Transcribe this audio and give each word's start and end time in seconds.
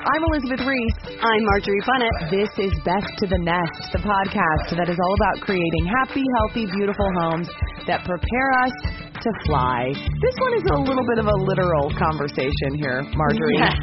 I'm 0.00 0.24
Elizabeth 0.32 0.64
Reese. 0.64 0.96
I'm 1.20 1.42
Marjorie 1.44 1.84
Punnett. 1.84 2.32
This 2.32 2.48
is 2.56 2.72
Best 2.88 3.04
to 3.20 3.28
the 3.28 3.36
Nest, 3.36 3.92
the 3.92 4.00
podcast 4.00 4.72
that 4.72 4.88
is 4.88 4.96
all 4.96 5.14
about 5.20 5.44
creating 5.44 5.84
happy, 5.92 6.24
healthy, 6.40 6.64
beautiful 6.72 7.04
homes 7.20 7.44
that 7.84 8.00
prepare 8.08 8.50
us 8.64 8.72
to 8.96 9.30
fly. 9.44 9.92
This 9.92 10.36
one 10.40 10.56
is 10.56 10.64
a 10.72 10.80
little 10.88 11.04
bit 11.04 11.20
of 11.20 11.28
a 11.28 11.36
literal 11.44 11.92
conversation 12.00 12.80
here, 12.80 13.04
Marjorie. 13.12 13.60
Yes. 13.60 13.76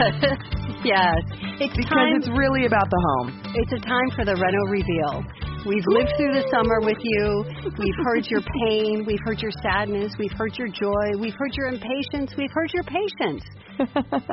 yes. 0.97 1.21
It's 1.61 1.77
because 1.77 2.09
time, 2.09 2.17
it's 2.17 2.33
really 2.33 2.65
about 2.65 2.89
the 2.89 3.01
home. 3.13 3.37
It's 3.53 3.77
a 3.77 3.81
time 3.85 4.09
for 4.17 4.25
the 4.25 4.33
Reno 4.33 4.61
reveal. 4.73 5.21
We've 5.69 5.85
lived 5.85 6.17
through 6.17 6.33
the 6.33 6.49
summer 6.49 6.81
with 6.81 6.97
you. 6.97 7.45
We've 7.77 7.99
heard 8.01 8.25
your 8.25 8.41
pain. 8.65 9.05
We've 9.05 9.21
heard 9.21 9.37
your 9.37 9.53
sadness. 9.61 10.17
We've 10.17 10.33
heard 10.33 10.57
your 10.57 10.73
joy. 10.73 11.13
We've 11.21 11.37
heard 11.37 11.53
your 11.53 11.69
impatience. 11.69 12.33
We've 12.33 12.53
heard 12.57 12.73
your 12.73 12.89
patience. 12.89 13.45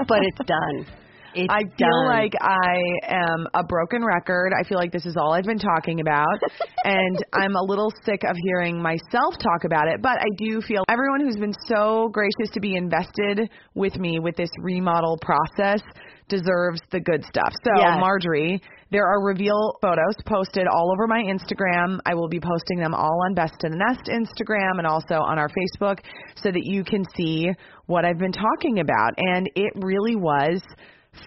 but 0.09 0.21
it's 0.25 0.41
done. 0.49 1.04
It's 1.35 1.49
I 1.51 1.63
feel 1.77 1.89
done. 1.89 2.07
like 2.07 2.33
I 2.41 2.79
am 3.09 3.47
a 3.55 3.65
broken 3.65 4.05
record. 4.05 4.53
I 4.59 4.67
feel 4.69 4.79
like 4.79 4.93
this 4.93 5.07
is 5.07 5.17
all 5.17 5.33
I've 5.33 5.45
been 5.45 5.59
talking 5.59 6.01
about. 6.01 6.39
and 6.85 7.25
I'm 7.33 7.55
a 7.57 7.63
little 7.63 7.93
sick 8.05 8.23
of 8.25 8.37
hearing 8.45 8.81
myself 8.81 9.35
talk 9.39 9.65
about 9.65 9.89
it. 9.89 10.01
But 10.03 10.19
I 10.21 10.29
do 10.39 10.61
feel 10.61 10.85
everyone 10.89 11.21
who's 11.21 11.37
been 11.37 11.55
so 11.67 12.09
gracious 12.13 12.51
to 12.53 12.61
be 12.61 12.77
invested 12.77 13.51
with 13.75 13.97
me 13.97 14.19
with 14.19 14.37
this 14.37 14.51
remodel 14.61 15.19
process 15.21 15.81
deserves 16.29 16.81
the 16.91 17.01
good 17.01 17.23
stuff. 17.25 17.53
So, 17.65 17.71
yes. 17.77 17.99
Marjorie, 18.01 18.61
there 18.91 19.07
are 19.07 19.23
reveal 19.25 19.77
photos 19.83 20.15
posted 20.25 20.67
all 20.67 20.93
over 20.93 21.07
my 21.07 21.23
Instagram. 21.23 21.99
I 22.07 22.15
will 22.15 22.29
be 22.29 22.41
posting 22.41 22.79
them 22.79 22.95
all 22.95 23.21
on 23.27 23.35
Best 23.35 23.55
to 23.61 23.69
the 23.69 23.77
Nest 23.77 24.09
Instagram 24.09 24.79
and 24.79 24.87
also 24.87 25.17
on 25.17 25.39
our 25.39 25.49
Facebook 25.49 25.99
so 26.37 26.51
that 26.51 26.63
you 26.65 26.85
can 26.85 27.05
see 27.17 27.49
what 27.87 28.05
I've 28.05 28.19
been 28.19 28.33
talking 28.33 28.81
about. 28.81 29.13
And 29.17 29.51
it 29.55 29.73
really 29.77 30.17
was 30.17 30.63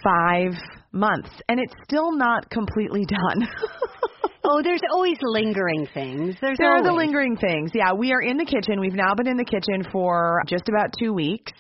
five 0.04 0.54
months, 0.92 1.30
and 1.50 1.60
it's 1.60 1.74
still 1.84 2.12
not 2.12 2.50
completely 2.50 3.06
done. 3.06 3.48
oh, 4.44 4.62
there's 4.64 4.82
always 4.94 5.18
lingering 5.22 5.88
things. 5.94 6.36
There's 6.42 6.58
there 6.58 6.72
always. 6.72 6.88
are 6.88 6.92
the 6.92 6.96
lingering 6.96 7.38
things. 7.38 7.72
Yeah, 7.74 7.94
we 7.94 8.14
are 8.14 8.22
in 8.22 8.38
the 8.38 8.46
kitchen. 8.46 8.80
We've 8.80 8.94
now 8.94 9.14
been 9.16 9.28
in 9.28 9.38
the 9.38 9.46
kitchen 9.46 9.90
for 9.92 10.42
just 10.48 10.70
about 10.70 10.94
two 11.00 11.14
weeks. 11.14 11.54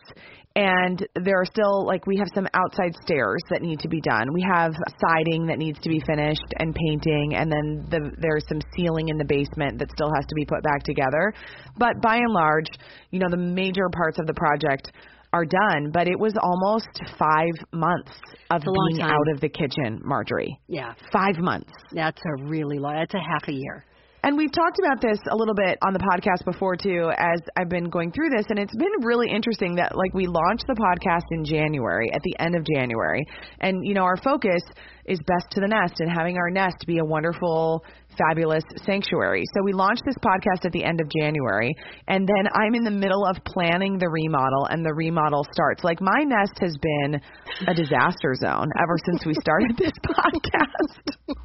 And 0.55 1.05
there 1.13 1.39
are 1.39 1.45
still 1.45 1.85
like 1.85 2.07
we 2.07 2.17
have 2.17 2.29
some 2.33 2.47
outside 2.55 2.95
stairs 3.05 3.43
that 3.51 3.61
need 3.61 3.79
to 3.81 3.87
be 3.87 4.01
done. 4.01 4.33
We 4.33 4.41
have 4.41 4.73
siding 5.05 5.45
that 5.45 5.59
needs 5.59 5.77
to 5.81 5.87
be 5.87 6.01
finished 6.07 6.49
and 6.57 6.73
painting, 6.73 7.35
and 7.35 7.51
then 7.51 7.85
the, 7.91 8.11
there's 8.17 8.43
some 8.49 8.59
ceiling 8.75 9.09
in 9.09 9.19
the 9.19 9.25
basement 9.25 9.77
that 9.77 9.91
still 9.91 10.09
has 10.15 10.25
to 10.25 10.33
be 10.33 10.45
put 10.45 10.63
back 10.63 10.81
together. 10.81 11.31
But 11.77 12.01
by 12.01 12.15
and 12.15 12.33
large, 12.33 12.65
you 13.11 13.19
know, 13.19 13.29
the 13.29 13.37
major 13.37 13.87
parts 13.93 14.17
of 14.17 14.25
the 14.25 14.33
project 14.33 14.91
are 15.33 15.45
done, 15.45 15.91
but 15.91 16.07
it 16.07 16.19
was 16.19 16.33
almost 16.41 16.87
five 17.17 17.53
months 17.71 18.11
of 18.49 18.61
being 18.61 18.99
time. 18.99 19.11
out 19.11 19.27
of 19.33 19.41
the 19.41 19.49
kitchen, 19.49 20.01
Marjorie. 20.03 20.59
Yeah. 20.67 20.93
Five 21.11 21.37
months. 21.37 21.71
That's 21.91 22.21
a 22.21 22.45
really 22.45 22.79
long, 22.79 22.95
that's 22.95 23.13
a 23.13 23.19
half 23.19 23.47
a 23.47 23.53
year. 23.53 23.85
And 24.23 24.35
we've 24.35 24.51
talked 24.51 24.79
about 24.79 24.99
this 24.99 25.19
a 25.29 25.35
little 25.35 25.53
bit 25.53 25.77
on 25.85 25.93
the 25.93 25.99
podcast 25.99 26.43
before 26.43 26.75
too, 26.75 27.11
as 27.17 27.39
I've 27.55 27.69
been 27.69 27.89
going 27.89 28.11
through 28.11 28.29
this, 28.35 28.45
and 28.49 28.57
it's 28.57 28.75
been 28.75 28.91
really 29.03 29.29
interesting 29.29 29.75
that 29.75 29.95
like 29.95 30.13
we 30.13 30.27
launched 30.27 30.65
the 30.67 30.73
podcast 30.73 31.23
in 31.31 31.45
January, 31.45 32.11
at 32.11 32.21
the 32.23 32.35
end 32.39 32.55
of 32.55 32.65
January, 32.65 33.23
and 33.61 33.85
you 33.85 33.93
know 33.93 34.01
our 34.01 34.17
focus 34.17 34.61
is 35.07 35.19
best 35.25 35.51
to 35.51 35.61
the 35.61 35.67
nest 35.67 35.99
and 35.99 36.11
having 36.11 36.37
our 36.37 36.49
nest 36.49 36.83
be 36.85 36.99
a 36.99 37.05
wonderful 37.05 37.83
fabulous 38.17 38.63
sanctuary. 38.83 39.43
So 39.53 39.63
we 39.63 39.73
launched 39.73 40.03
this 40.05 40.17
podcast 40.17 40.65
at 40.65 40.71
the 40.71 40.83
end 40.83 40.99
of 40.99 41.07
January, 41.19 41.73
and 42.07 42.27
then 42.27 42.47
I'm 42.53 42.75
in 42.75 42.83
the 42.83 42.91
middle 42.91 43.25
of 43.25 43.37
planning 43.45 43.97
the 43.97 44.09
remodel, 44.09 44.65
and 44.69 44.85
the 44.85 44.93
remodel 44.93 45.45
starts. 45.51 45.83
Like 45.83 46.01
my 46.01 46.23
nest 46.25 46.57
has 46.59 46.77
been 46.77 47.21
a 47.67 47.73
disaster 47.73 48.33
zone 48.35 48.69
ever 48.81 48.97
since 49.05 49.25
we 49.25 49.33
started 49.35 49.77
this 49.77 49.93
podcast. 50.05 51.37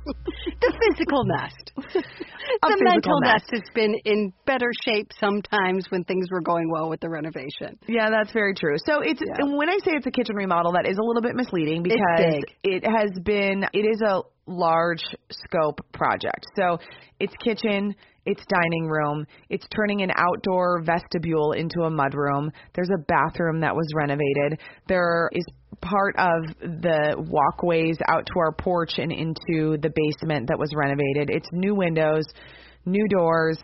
The 0.60 0.72
physical 0.90 1.24
nest. 1.24 1.72
The 2.62 2.76
mental 2.80 3.20
nest. 3.20 3.46
nest 3.52 3.62
has 3.62 3.74
been 3.74 3.94
in 4.04 4.32
better 4.46 4.70
shape 4.84 5.10
sometimes 5.18 5.86
when 5.90 6.04
things 6.04 6.26
were 6.30 6.40
going 6.40 6.70
well 6.70 6.88
with 6.90 7.00
the 7.00 7.08
renovation. 7.08 7.78
Yeah, 7.86 8.10
that's 8.10 8.32
very 8.32 8.54
true. 8.54 8.76
So 8.84 9.00
it's 9.00 9.20
Yeah. 9.24 9.34
and 9.38 9.56
when 9.56 9.68
I 9.68 9.78
say 9.78 9.92
it's 9.94 10.06
a 10.06 10.10
kitchen 10.10 10.34
remodel, 10.36 10.72
that 10.72 10.86
is 10.86 10.98
a 10.98 11.02
little 11.02 11.22
bit 11.22 11.34
misleading 11.36 11.82
because 11.82 12.42
it 12.64 12.84
has 12.84 13.10
been 13.24 13.64
it 13.72 13.86
is 13.86 14.02
a 14.02 14.22
large 14.46 15.02
scope 15.30 15.80
project. 15.92 16.46
So 16.56 16.78
it's 17.20 17.32
kitchen, 17.44 17.94
it's 18.26 18.42
dining 18.52 18.88
room, 18.88 19.24
it's 19.48 19.66
turning 19.74 20.02
an 20.02 20.10
outdoor 20.16 20.82
vestibule 20.82 21.52
into 21.52 21.82
a 21.82 21.90
mudroom. 21.90 22.50
There's 22.74 22.90
a 22.92 23.02
bathroom 23.06 23.60
that 23.60 23.74
was 23.74 23.86
renovated. 23.94 24.60
There 24.88 25.30
is 25.32 25.44
part 25.80 26.16
of 26.16 26.44
the 26.60 27.14
walkways 27.18 27.96
out 28.08 28.26
to 28.26 28.32
our 28.38 28.52
porch 28.52 28.98
and 28.98 29.12
into 29.12 29.78
the 29.80 29.90
basement 29.94 30.48
that 30.48 30.58
was 30.58 30.70
renovated. 30.74 31.30
It's 31.30 31.48
new 31.52 31.74
windows, 31.74 32.24
new 32.84 33.06
doors, 33.08 33.58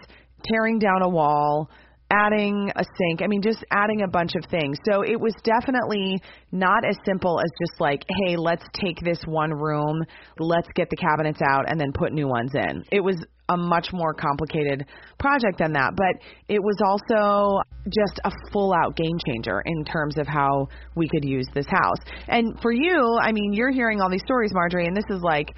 tearing 0.45 0.79
down 0.79 1.03
a 1.03 1.09
wall, 1.09 1.71
adding 2.11 2.71
a 2.75 2.85
sink. 2.85 3.23
I 3.23 3.27
mean, 3.27 3.43
just 3.43 3.65
adding 3.71 4.03
a 4.03 4.09
bunch 4.09 4.33
of 4.35 4.51
things. 4.51 4.79
So 4.91 5.03
it 5.03 5.21
was 5.21 5.35
definitely 5.45 6.21
not 6.53 6.85
as 6.89 6.97
simple 7.05 7.41
as 7.41 7.51
just 7.61 7.81
like, 7.81 8.03
hey, 8.25 8.37
let's 8.37 8.65
take 8.75 9.01
this 9.01 9.21
one 9.27 9.51
room, 9.51 10.03
let's 10.39 10.69
get 10.75 10.89
the 10.91 10.97
cabinets 10.97 11.41
out, 11.47 11.71
and 11.71 11.79
then 11.79 11.93
put 11.93 12.13
new 12.13 12.29
ones 12.29 12.53
in. 12.55 12.85
It 12.91 13.01
was 13.01 13.17
a 13.49 13.57
much 13.57 13.89
more 13.93 14.13
complicated 14.15 14.85
project 15.19 15.59
than 15.59 15.73
that, 15.73 15.97
but 15.97 16.15
it 16.49 16.61
was 16.63 16.77
also 16.85 17.61
just 17.87 18.21
a 18.25 18.31
full 18.53 18.75
out 18.75 18.95
game 18.97 19.19
changer 19.27 19.63
in 19.65 19.85
terms 19.85 20.19
of 20.19 20.27
how 20.27 20.69
we 20.95 21.09
could 21.09 21.25
use 21.25 21.47
this 21.55 21.67
house. 21.69 21.99
And 22.29 22.61
for 22.61 22.73
you, 22.73 23.19
I 23.21 23.33
mean, 23.33 23.53
you're 23.53 23.73
hearing 23.73 24.01
all 24.01 24.11
these 24.11 24.25
stories, 24.25 24.53
Marjorie, 24.53 24.87
and 24.87 24.97
this 24.97 25.09
is 25.11 25.23
like 25.23 25.49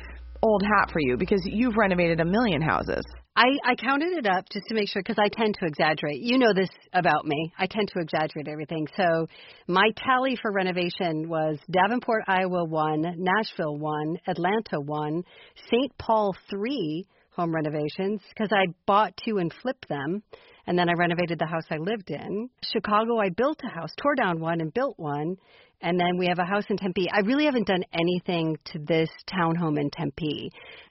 old 0.43 0.63
hat 0.63 0.91
for 0.93 1.01
you 1.01 1.17
because 1.17 1.41
you've 1.45 1.77
renovated 1.77 2.21
a 2.21 2.25
million 2.25 2.63
houses. 2.63 3.05
I, 3.37 3.47
I 3.65 3.75
counted 3.77 4.13
it 4.19 4.27
up 4.27 4.45
just 4.53 4.67
to 4.69 4.75
make 4.75 4.89
sure 4.89 5.03
because 5.03 5.19
I 5.19 5.29
tend 5.29 5.57
to 5.61 5.67
exaggerate. 5.67 6.21
You 6.21 6.37
know 6.37 6.53
this 6.53 6.69
about 6.93 7.25
me. 7.25 7.53
I 7.59 7.67
tend 7.67 7.89
to 7.95 8.01
exaggerate 8.01 8.49
everything. 8.49 8.87
So 8.97 9.27
my 9.69 9.89
tally 9.97 10.37
for 10.41 10.53
renovation 10.53 11.29
was 11.29 11.59
Davenport, 11.71 12.25
Iowa 12.27 12.65
one, 12.65 13.03
Nashville 13.17 13.77
one, 13.77 14.17
Atlanta 14.27 14.81
one, 14.81 15.23
St. 15.71 15.97
Paul 15.97 16.35
three 16.51 17.07
home 17.33 17.55
renovations 17.55 18.21
because 18.29 18.51
I 18.53 18.73
bought 18.87 19.17
two 19.25 19.39
and 19.39 19.53
flipped 19.63 19.89
them, 19.89 20.23
and 20.67 20.79
then 20.79 20.89
I 20.89 20.93
renovated 20.93 21.39
the 21.39 21.47
house 21.47 21.65
I 21.71 21.77
lived 21.77 22.11
in. 22.11 22.51
Chicago, 22.73 23.19
I 23.19 23.31
built 23.31 23.61
a 23.65 23.69
house, 23.69 23.91
tore 24.01 24.15
down 24.15 24.41
one 24.41 24.61
and 24.61 24.73
built 24.73 24.99
one, 24.99 25.37
and 25.83 25.99
then 25.99 26.17
we 26.19 26.27
have 26.27 26.39
a 26.39 26.45
house 26.45 26.65
in 26.69 26.77
Tempe. 26.77 27.09
I 27.13 27.21
really 27.21 27.45
haven't 27.45 27.67
done 27.67 27.83
anything 27.93 28.57
to 28.73 28.79
this 28.81 29.09
townhome 29.33 29.79
in 29.79 29.91
Tempe. 29.91 30.51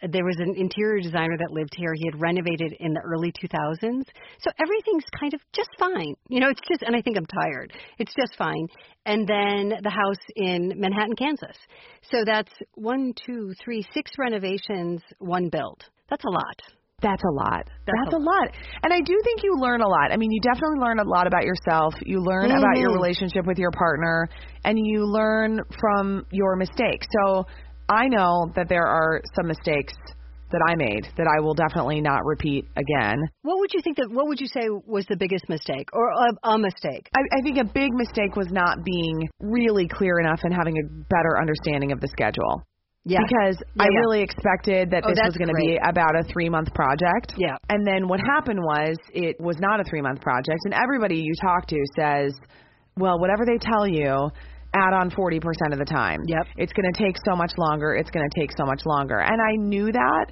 There 0.09 0.25
was 0.25 0.37
an 0.39 0.55
interior 0.57 1.01
designer 1.01 1.37
that 1.37 1.51
lived 1.51 1.73
here. 1.75 1.93
He 1.95 2.07
had 2.11 2.19
renovated 2.19 2.73
in 2.79 2.93
the 2.93 3.01
early 3.01 3.31
2000s. 3.31 4.03
So 4.39 4.51
everything's 4.59 5.05
kind 5.19 5.33
of 5.33 5.41
just 5.53 5.69
fine. 5.77 6.15
You 6.29 6.39
know, 6.39 6.49
it's 6.49 6.61
just, 6.67 6.83
and 6.83 6.95
I 6.95 7.01
think 7.01 7.17
I'm 7.17 7.25
tired. 7.25 7.73
It's 7.97 8.13
just 8.19 8.37
fine. 8.37 8.67
And 9.05 9.27
then 9.27 9.73
the 9.81 9.89
house 9.89 10.23
in 10.35 10.73
Manhattan, 10.75 11.15
Kansas. 11.15 11.57
So 12.11 12.23
that's 12.25 12.51
one, 12.75 13.13
two, 13.25 13.53
three, 13.63 13.85
six 13.93 14.11
renovations, 14.17 15.01
one 15.19 15.49
build. 15.49 15.83
That's 16.09 16.23
a 16.25 16.31
lot. 16.31 16.78
That's 17.01 17.23
a 17.23 17.33
lot. 17.33 17.63
That's 17.85 17.97
That's, 18.05 18.13
a 18.13 18.17
a 18.17 18.19
lot. 18.19 18.47
And 18.83 18.93
I 18.93 18.99
do 18.99 19.19
think 19.23 19.43
you 19.43 19.55
learn 19.59 19.81
a 19.81 19.87
lot. 19.87 20.11
I 20.11 20.17
mean, 20.17 20.31
you 20.31 20.41
definitely 20.41 20.79
learn 20.79 20.99
a 20.99 21.07
lot 21.07 21.27
about 21.27 21.43
yourself. 21.45 21.93
You 22.05 22.21
learn 22.21 22.51
about 22.51 22.77
your 22.77 22.91
Mhm. 22.91 22.95
relationship 22.95 23.45
with 23.45 23.57
your 23.57 23.71
partner 23.71 24.27
and 24.65 24.77
you 24.77 25.05
learn 25.05 25.61
from 25.79 26.25
your 26.31 26.55
mistakes. 26.55 27.07
So 27.23 27.45
I 27.89 28.07
know 28.07 28.51
that 28.55 28.69
there 28.69 28.85
are 28.85 29.21
some 29.35 29.47
mistakes 29.47 29.93
that 30.51 30.61
I 30.67 30.75
made 30.75 31.07
that 31.17 31.27
I 31.27 31.39
will 31.41 31.53
definitely 31.53 32.01
not 32.01 32.25
repeat 32.25 32.65
again. 32.75 33.17
What 33.43 33.59
would 33.59 33.71
you 33.73 33.81
think 33.81 33.97
that? 33.97 34.09
What 34.11 34.27
would 34.27 34.41
you 34.41 34.47
say 34.47 34.67
was 34.87 35.05
the 35.05 35.15
biggest 35.15 35.47
mistake, 35.47 35.89
or 35.93 36.09
a, 36.09 36.49
a 36.49 36.57
mistake? 36.57 37.07
I, 37.15 37.21
I 37.37 37.41
think 37.43 37.57
a 37.59 37.65
big 37.65 37.93
mistake 37.93 38.35
was 38.35 38.47
not 38.51 38.83
being 38.83 39.29
really 39.39 39.87
clear 39.87 40.19
enough 40.19 40.39
and 40.43 40.53
having 40.53 40.75
a 40.77 40.87
better 41.09 41.39
understanding 41.39 41.91
of 41.91 41.99
the 42.01 42.07
schedule. 42.07 42.63
Yeah. 43.05 43.19
Because 43.27 43.57
Yeah, 43.75 43.83
I 43.83 43.87
yeah. 43.91 43.99
really 43.99 44.21
expected 44.21 44.91
that 44.91 45.03
Oh, 45.05 45.09
this 45.09 45.19
was 45.23 45.37
going 45.37 45.47
to 45.49 45.59
be 45.59 45.77
about 45.77 46.15
a 46.15 46.23
three 46.31 46.49
month 46.49 46.73
project. 46.73 47.33
Yeah. 47.37 47.55
And 47.69 47.85
then 47.87 48.07
what 48.07 48.19
happened 48.19 48.59
was 48.59 48.97
it 49.13 49.39
was 49.39 49.57
not 49.59 49.79
a 49.79 49.83
three 49.83 50.01
month 50.01 50.21
project, 50.21 50.59
and 50.65 50.73
everybody 50.73 51.17
you 51.17 51.33
talk 51.41 51.67
to 51.67 51.77
says, 51.97 52.33
well, 52.97 53.19
whatever 53.19 53.45
they 53.45 53.57
tell 53.57 53.87
you, 53.87 54.29
add 54.75 54.93
on 54.93 55.09
40% 55.09 55.41
of 55.71 55.79
the 55.79 55.85
time. 55.85 56.19
Yep. 56.27 56.47
It's 56.57 56.73
going 56.73 56.91
to 56.91 57.03
take 57.03 57.15
so 57.25 57.35
much 57.35 57.53
longer. 57.57 57.95
It's 57.95 58.11
going 58.11 58.27
to 58.29 58.39
take 58.39 58.51
so 58.57 58.65
much 58.65 58.81
longer. 58.85 59.19
And 59.19 59.41
I 59.41 59.55
knew 59.55 59.91
that. 59.91 60.25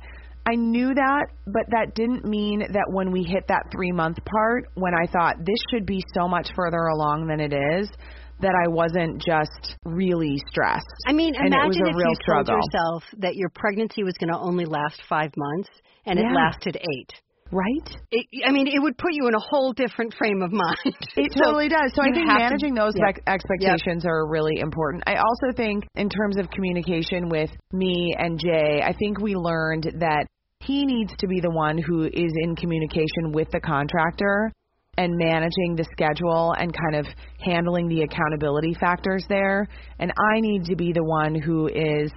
I 0.46 0.56
knew 0.56 0.94
that, 0.94 1.26
but 1.46 1.64
that 1.72 1.94
didn't 1.94 2.24
mean 2.24 2.60
that 2.60 2.86
when 2.92 3.12
we 3.12 3.24
hit 3.24 3.48
that 3.50 3.64
three 3.70 3.92
month 3.92 4.18
part, 4.24 4.70
when 4.76 4.94
I 4.94 5.06
thought 5.08 5.36
this 5.40 5.60
should 5.72 5.86
be 5.86 6.02
so 6.18 6.28
much 6.28 6.50
further 6.56 6.88
along 6.88 7.28
than 7.28 7.42
it 7.42 7.54
is, 7.54 7.90
that 8.40 8.54
I 8.66 8.68
wasn't 8.68 9.22
just 9.26 9.76
really 9.86 10.38
stressed. 10.50 10.86
I 11.08 11.14
mean, 11.14 11.34
And 11.36 11.54
it 11.54 11.58
was 11.68 11.76
imagine 11.78 11.88
a 11.88 11.90
if 11.90 11.96
real 11.96 12.10
you 12.10 12.16
struggle. 12.22 12.54
told 12.56 12.64
yourself 12.74 13.04
that 13.20 13.36
your 13.36 13.50
pregnancy 13.50 14.04
was 14.04 14.14
going 14.20 14.32
to 14.32 14.38
only 14.38 14.66
last 14.66 15.02
five 15.10 15.32
months, 15.36 15.70
and 16.06 16.20
it 16.20 16.26
lasted 16.34 16.78
eight. 16.78 17.12
Right? 17.50 17.96
It, 18.12 18.26
I 18.46 18.52
mean, 18.52 18.68
it 18.68 18.78
would 18.80 18.98
put 18.98 19.14
you 19.14 19.28
in 19.30 19.34
a 19.34 19.40
whole 19.40 19.72
different 19.72 20.14
frame 20.18 20.42
of 20.42 20.52
mind. 20.52 20.78
It 21.16 21.32
So 21.34 21.46
totally 21.46 21.70
does. 21.70 21.94
So 21.96 22.02
I 22.04 22.12
think 22.12 22.28
have 22.28 22.38
to- 22.40 22.44
managing 22.44 22.76
those 22.76 22.92
Yep. 22.98 23.08
ex- 23.08 23.22
expectations 23.26 24.06
are 24.06 24.28
really 24.28 24.60
important. 24.60 25.04
I 25.08 25.16
also 25.16 25.56
think, 25.56 25.86
in 25.96 26.10
terms 26.10 26.38
of 26.38 26.50
communication 26.52 27.30
with 27.30 27.50
me 27.72 28.14
and 28.20 28.38
Jay, 28.38 28.82
I 28.84 28.92
think 28.94 29.20
we 29.22 29.34
learned 29.36 29.84
that 30.00 30.28
he 30.60 30.86
needs 30.86 31.14
to 31.20 31.28
be 31.28 31.40
the 31.40 31.50
one 31.52 31.78
who 31.78 32.04
is 32.04 32.34
in 32.44 32.56
communication 32.58 33.32
with 33.32 33.50
the 33.52 33.62
contractor 33.62 34.52
and 34.98 35.16
managing 35.16 35.76
the 35.76 35.86
schedule 35.92 36.54
and 36.58 36.76
kind 36.76 36.96
of 36.96 37.06
handling 37.40 37.88
the 37.88 38.02
accountability 38.02 38.76
factors 38.80 39.26
there. 39.30 39.68
And 40.00 40.12
I 40.12 40.40
need 40.40 40.66
to 40.66 40.76
be 40.76 40.92
the 40.92 41.04
one 41.04 41.36
who 41.36 41.68
is 41.68 42.12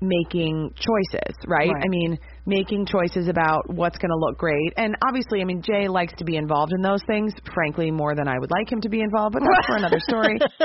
making 0.00 0.70
choices, 0.76 1.34
right? 1.46 1.70
Right. 1.70 1.82
I 1.84 1.88
mean, 1.88 2.18
making 2.46 2.86
choices 2.86 3.28
about 3.28 3.62
what's 3.72 3.98
going 3.98 4.10
to 4.10 4.16
look 4.16 4.38
great. 4.38 4.72
And 4.76 4.94
obviously, 5.06 5.40
I 5.40 5.44
mean, 5.44 5.62
Jay 5.62 5.88
likes 5.88 6.12
to 6.18 6.24
be 6.24 6.36
involved 6.36 6.72
in 6.74 6.82
those 6.82 7.00
things, 7.06 7.32
frankly, 7.54 7.90
more 7.90 8.14
than 8.14 8.28
I 8.28 8.38
would 8.38 8.50
like 8.50 8.70
him 8.70 8.80
to 8.82 8.88
be 8.88 9.00
involved, 9.00 9.34
but 9.34 9.42
that's 9.42 9.66
for 9.66 9.76
another 9.76 10.00
story. 10.00 10.38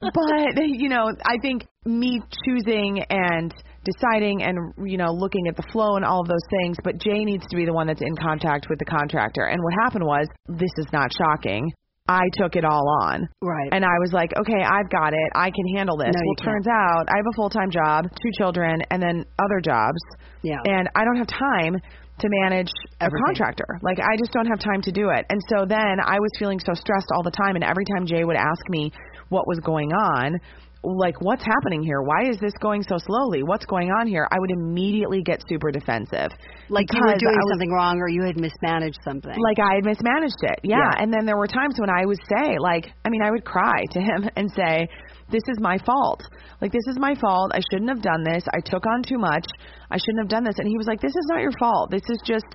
but, 0.00 0.66
you 0.66 0.88
know, 0.88 1.12
I 1.24 1.36
think 1.40 1.66
me 1.84 2.20
choosing 2.44 3.04
and 3.08 3.54
deciding 3.84 4.42
and, 4.42 4.58
you 4.88 4.96
know, 4.96 5.12
looking 5.12 5.46
at 5.48 5.56
the 5.56 5.64
flow 5.72 5.96
and 5.96 6.04
all 6.04 6.20
of 6.20 6.28
those 6.28 6.46
things, 6.60 6.76
but 6.82 6.98
Jay 6.98 7.24
needs 7.24 7.46
to 7.48 7.56
be 7.56 7.64
the 7.64 7.72
one 7.72 7.86
that's 7.86 8.02
in 8.02 8.16
contact 8.16 8.66
with 8.68 8.78
the 8.78 8.84
contractor. 8.84 9.44
And 9.44 9.62
what 9.62 9.74
happened 9.84 10.04
was, 10.04 10.26
this 10.48 10.72
is 10.78 10.86
not 10.92 11.10
shocking. 11.12 11.72
I 12.06 12.28
took 12.34 12.54
it 12.54 12.64
all 12.64 12.84
on. 13.02 13.28
right. 13.40 13.68
And 13.72 13.84
I 13.84 13.96
was 14.00 14.12
like, 14.12 14.30
okay, 14.36 14.60
I've 14.60 14.90
got 14.90 15.14
it. 15.14 15.30
I 15.34 15.50
can 15.50 15.66
handle 15.74 15.96
this. 15.96 16.12
No, 16.12 16.20
well, 16.20 16.52
turns 16.52 16.66
out 16.68 17.08
I 17.08 17.16
have 17.16 17.24
a 17.32 17.34
full 17.34 17.48
time 17.48 17.70
job, 17.70 18.04
two 18.20 18.30
children, 18.36 18.82
and 18.90 19.02
then 19.02 19.24
other 19.40 19.60
jobs. 19.64 20.00
Yeah. 20.42 20.60
And 20.64 20.88
I 20.94 21.04
don't 21.04 21.16
have 21.16 21.28
time 21.28 21.80
to 22.20 22.28
manage 22.44 22.68
a 23.00 23.08
contractor. 23.26 23.66
Like, 23.82 23.98
I 23.98 24.16
just 24.18 24.32
don't 24.32 24.46
have 24.46 24.60
time 24.60 24.82
to 24.82 24.92
do 24.92 25.08
it. 25.10 25.24
And 25.30 25.40
so 25.48 25.64
then 25.66 25.96
I 26.04 26.20
was 26.20 26.30
feeling 26.38 26.60
so 26.60 26.74
stressed 26.74 27.08
all 27.14 27.22
the 27.22 27.32
time. 27.32 27.56
And 27.56 27.64
every 27.64 27.84
time 27.96 28.06
Jay 28.06 28.22
would 28.22 28.36
ask 28.36 28.60
me 28.68 28.92
what 29.30 29.48
was 29.48 29.58
going 29.60 29.90
on, 29.90 30.38
like, 30.84 31.20
what's 31.20 31.44
happening 31.44 31.82
here? 31.82 32.02
Why 32.02 32.28
is 32.28 32.38
this 32.38 32.52
going 32.60 32.82
so 32.82 32.96
slowly? 32.98 33.42
What's 33.42 33.64
going 33.64 33.90
on 33.90 34.06
here? 34.06 34.28
I 34.30 34.36
would 34.38 34.50
immediately 34.50 35.22
get 35.22 35.42
super 35.48 35.70
defensive. 35.70 36.30
like 36.68 36.86
you 36.92 37.00
were 37.00 37.16
doing 37.16 37.34
was- 37.34 37.50
something 37.52 37.72
wrong, 37.72 37.98
or 37.98 38.08
you 38.08 38.22
had 38.24 38.36
mismanaged 38.36 38.98
something. 39.04 39.34
like 39.38 39.58
I 39.58 39.76
had 39.76 39.84
mismanaged 39.84 40.42
it. 40.42 40.60
Yeah. 40.62 40.78
Yeah. 40.78 41.02
And 41.02 41.12
then 41.12 41.26
there 41.26 41.36
were 41.36 41.46
times 41.46 41.74
when 41.78 41.90
I 41.90 42.04
would 42.04 42.20
say, 42.28 42.56
like, 42.60 42.92
I 43.04 43.08
mean, 43.08 43.22
I 43.22 43.30
would 43.30 43.44
cry 43.44 43.82
to 43.92 44.00
him 44.00 44.28
and 44.36 44.50
say, 44.50 44.88
this 45.30 45.42
is 45.48 45.58
my 45.58 45.78
fault. 45.86 46.22
Like, 46.60 46.72
this 46.72 46.86
is 46.88 46.98
my 46.98 47.14
fault. 47.14 47.52
I 47.54 47.60
shouldn't 47.72 47.88
have 47.88 48.02
done 48.02 48.22
this. 48.24 48.44
I 48.52 48.60
took 48.60 48.84
on 48.86 49.02
too 49.02 49.18
much. 49.18 49.46
I 49.90 49.96
shouldn't 49.96 50.20
have 50.20 50.28
done 50.28 50.44
this. 50.44 50.56
And 50.58 50.68
he 50.68 50.76
was 50.76 50.86
like, 50.86 51.00
this 51.00 51.16
is 51.16 51.26
not 51.30 51.40
your 51.40 51.52
fault. 51.58 51.90
This 51.90 52.04
is 52.10 52.18
just, 52.26 52.46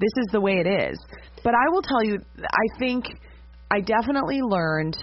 this 0.00 0.12
is 0.16 0.26
the 0.32 0.40
way 0.40 0.54
it 0.64 0.66
is. 0.66 0.98
But 1.44 1.54
I 1.54 1.68
will 1.70 1.82
tell 1.82 2.02
you, 2.02 2.18
I 2.42 2.78
think 2.78 3.04
I 3.70 3.80
definitely 3.80 4.40
learned. 4.42 4.96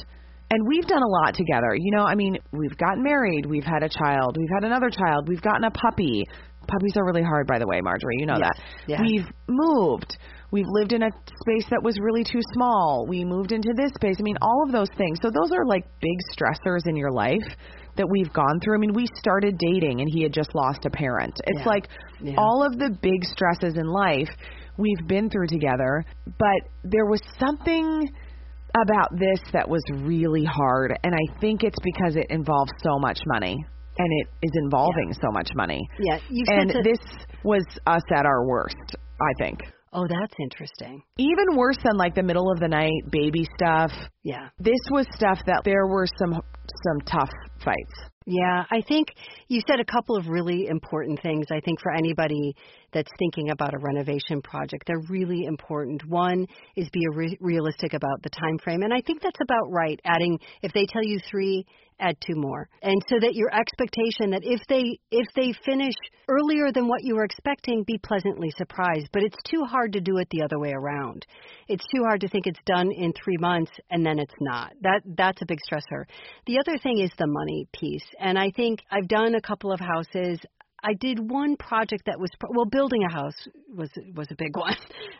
And 0.53 0.67
we've 0.67 0.85
done 0.85 1.01
a 1.01 1.07
lot 1.07 1.33
together. 1.33 1.73
You 1.75 1.89
know, 1.97 2.03
I 2.03 2.13
mean, 2.13 2.37
we've 2.51 2.77
gotten 2.77 3.01
married, 3.01 3.47
we've 3.47 3.63
had 3.63 3.81
a 3.81 3.89
child, 3.89 4.37
we've 4.37 4.53
had 4.53 4.63
another 4.63 4.91
child, 4.91 5.27
we've 5.27 5.41
gotten 5.41 5.63
a 5.63 5.71
puppy. 5.71 6.23
Puppies 6.67 6.93
are 6.95 7.03
really 7.05 7.23
hard, 7.23 7.47
by 7.47 7.57
the 7.57 7.65
way, 7.65 7.81
Marjorie. 7.81 8.17
You 8.19 8.27
know 8.27 8.37
Yes. 8.37 8.51
that. 8.55 8.63
Yeah. 8.87 9.01
We've 9.01 9.25
moved. 9.49 10.15
We've 10.51 10.67
lived 10.69 10.93
in 10.93 11.01
a 11.01 11.09
space 11.41 11.65
that 11.71 11.81
was 11.81 11.97
really 11.99 12.23
too 12.23 12.39
small. 12.53 13.07
We 13.09 13.25
moved 13.25 13.51
into 13.51 13.73
this 13.75 13.91
space. 13.95 14.17
I 14.19 14.21
mean, 14.21 14.37
all 14.43 14.63
of 14.67 14.71
those 14.71 14.89
things. 14.95 15.17
So 15.23 15.31
those 15.31 15.51
are 15.51 15.65
like 15.65 15.83
big 15.99 16.17
stressors 16.37 16.85
in 16.85 16.95
your 16.95 17.11
life 17.11 17.47
that 17.95 18.07
we've 18.07 18.31
gone 18.31 18.59
through. 18.63 18.75
I 18.75 18.77
mean, 18.77 18.93
we 18.93 19.07
started 19.15 19.57
dating 19.57 20.01
and 20.01 20.09
he 20.13 20.21
had 20.21 20.33
just 20.33 20.53
lost 20.53 20.85
a 20.85 20.91
parent. 20.91 21.33
It's 21.47 21.61
Yeah. 21.61 21.65
like 21.65 21.87
Yeah. 22.21 22.35
all 22.37 22.63
of 22.63 22.77
the 22.77 22.91
big 23.01 23.23
stresses 23.23 23.75
in 23.75 23.87
life 23.87 24.29
we've 24.77 25.07
been 25.07 25.29
through 25.31 25.47
together, 25.47 26.05
but 26.37 26.61
there 26.83 27.05
was 27.05 27.21
something 27.39 28.07
about 28.81 29.11
this 29.17 29.39
that 29.53 29.67
was 29.67 29.83
really 30.01 30.45
hard 30.45 30.97
and 31.03 31.13
I 31.13 31.39
think 31.39 31.63
it's 31.63 31.79
because 31.83 32.15
it 32.15 32.27
involves 32.29 32.71
so 32.81 32.97
much 32.99 33.19
money 33.25 33.63
and 33.97 34.09
it 34.21 34.27
is 34.41 34.51
involving 34.63 35.13
so 35.13 35.31
much 35.31 35.49
money. 35.55 35.79
yeah. 35.99 36.17
You 36.29 36.45
And 36.47 36.69
to, 36.71 36.81
this 36.81 36.99
was 37.43 37.63
us 37.85 38.01
at 38.15 38.25
our 38.25 38.47
worst, 38.47 38.95
I 39.21 39.33
think. 39.37 39.59
Oh, 39.93 40.07
that's 40.07 40.33
interesting. 40.39 41.03
Even 41.19 41.55
worse 41.55 41.77
than 41.83 41.97
like 41.97 42.15
the 42.15 42.23
middle 42.23 42.51
of 42.51 42.59
the 42.59 42.67
night 42.67 43.11
baby 43.11 43.47
stuff. 43.55 43.91
Yeah. 44.23 44.49
This 44.59 44.79
was 44.89 45.05
stuff 45.13 45.37
that 45.45 45.61
there 45.63 45.85
were 45.85 46.07
some 46.17 46.33
some 46.33 47.01
tough 47.05 47.29
fights. 47.63 48.09
Yeah, 48.25 48.63
I 48.71 48.81
think 48.87 49.09
you 49.49 49.61
said 49.67 49.79
a 49.79 49.85
couple 49.85 50.15
of 50.15 50.27
really 50.27 50.67
important 50.67 51.21
things. 51.21 51.47
I 51.51 51.59
think 51.59 51.81
for 51.81 51.91
anybody 51.93 52.55
that's 52.93 53.11
thinking 53.19 53.49
about 53.49 53.73
a 53.73 53.77
renovation 53.79 54.41
project, 54.41 54.83
they're 54.87 55.03
really 55.09 55.45
important. 55.45 56.05
One 56.05 56.47
is 56.77 56.87
be 56.89 57.05
re- 57.13 57.37
realistic 57.41 57.93
about 57.93 58.23
the 58.23 58.29
time 58.29 58.57
frame, 58.63 58.83
and 58.83 58.93
I 58.93 59.01
think 59.01 59.21
that's 59.21 59.39
about 59.41 59.69
right. 59.71 59.99
Adding 60.05 60.39
if 60.61 60.71
they 60.71 60.85
tell 60.85 61.03
you 61.03 61.19
3, 61.29 61.65
add 62.03 62.17
two 62.19 62.35
more. 62.35 62.67
And 62.81 63.01
so 63.09 63.15
that 63.19 63.33
your 63.33 63.53
expectation 63.53 64.31
that 64.31 64.43
if 64.43 64.61
they 64.67 64.99
if 65.11 65.27
they 65.35 65.53
finish 65.65 65.95
earlier 66.27 66.71
than 66.71 66.87
what 66.87 67.03
you 67.03 67.15
were 67.15 67.23
expecting, 67.23 67.83
be 67.83 67.97
pleasantly 67.97 68.51
surprised. 68.57 69.07
But 69.11 69.23
it's 69.23 69.41
too 69.49 69.63
hard 69.65 69.93
to 69.93 70.01
do 70.01 70.17
it 70.17 70.27
the 70.29 70.43
other 70.43 70.59
way 70.59 70.71
around. 70.71 71.25
It's 71.67 71.85
too 71.95 72.03
hard 72.03 72.21
to 72.21 72.27
think 72.27 72.47
it's 72.47 72.59
done 72.65 72.91
in 72.91 73.13
3 73.13 73.37
months 73.39 73.71
and 73.89 74.05
then 74.05 74.19
it's 74.19 74.33
not. 74.39 74.73
That 74.81 75.01
that's 75.17 75.41
a 75.41 75.45
big 75.45 75.59
stressor. 75.69 76.03
The 76.45 76.59
other 76.59 76.77
thing 76.77 76.99
is 76.99 77.11
the 77.17 77.27
money 77.27 77.67
piece. 77.73 78.05
And 78.19 78.37
I 78.37 78.51
think 78.55 78.81
I've 78.91 79.07
done 79.07 79.35
a 79.35 79.41
couple 79.41 79.71
of 79.71 79.79
houses. 79.79 80.39
I 80.83 80.93
did 80.99 81.17
one 81.31 81.55
project 81.55 82.03
that 82.05 82.19
was 82.19 82.29
well, 82.49 82.65
building 82.65 83.03
a 83.03 83.11
house 83.11 83.35
was 83.73 83.89
was 84.15 84.27
a 84.31 84.35
big 84.35 84.55
one, 84.57 84.75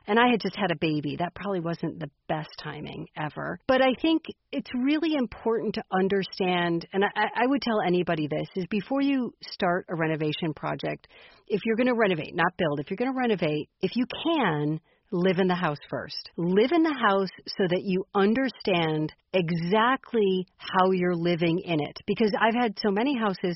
and 0.08 0.20
I 0.20 0.30
had 0.30 0.42
just 0.42 0.56
had 0.56 0.72
a 0.72 0.76
baby. 0.76 1.16
That 1.18 1.34
probably 1.36 1.62
wasn't 1.62 2.00
the 2.00 2.10
best 2.28 2.50
timing 2.62 3.08
ever. 3.18 3.60
But 3.68 3.82
I 3.82 3.94
think 4.02 4.24
it's 4.52 4.70
really 4.76 5.16
important 5.16 5.76
to 5.76 5.84
understand, 5.92 6.86
and 6.94 7.04
I, 7.04 7.44
I 7.44 7.48
would 7.48 7.62
tell 7.62 7.82
anybody 7.86 8.28
this: 8.28 8.48
is 8.56 8.66
before 8.70 9.02
you 9.02 9.34
start 9.42 9.86
a 9.90 9.96
renovation 9.96 10.54
project, 10.56 11.08
if 11.48 11.62
you're 11.66 11.78
going 11.78 11.88
to 11.88 11.96
renovate, 11.96 12.36
not 12.36 12.56
build, 12.58 12.80
if 12.80 12.90
you're 12.90 12.98
going 12.98 13.12
to 13.12 13.18
renovate, 13.18 13.70
if 13.82 13.96
you 13.96 14.06
can, 14.24 14.80
live 15.14 15.38
in 15.38 15.48
the 15.48 15.56
house 15.56 15.78
first. 15.90 16.30
Live 16.38 16.72
in 16.74 16.84
the 16.84 16.98
house 17.08 17.30
so 17.48 17.64
that 17.70 17.84
you 17.84 18.04
understand 18.16 19.14
exactly 19.32 20.48
how 20.58 20.92
you're 20.92 21.16
living 21.16 21.60
in 21.60 21.80
it. 21.80 21.98
Because 22.08 22.32
I've 22.40 22.56
had 22.60 22.78
so 22.84 22.92
many 22.92 23.16
houses, 23.18 23.56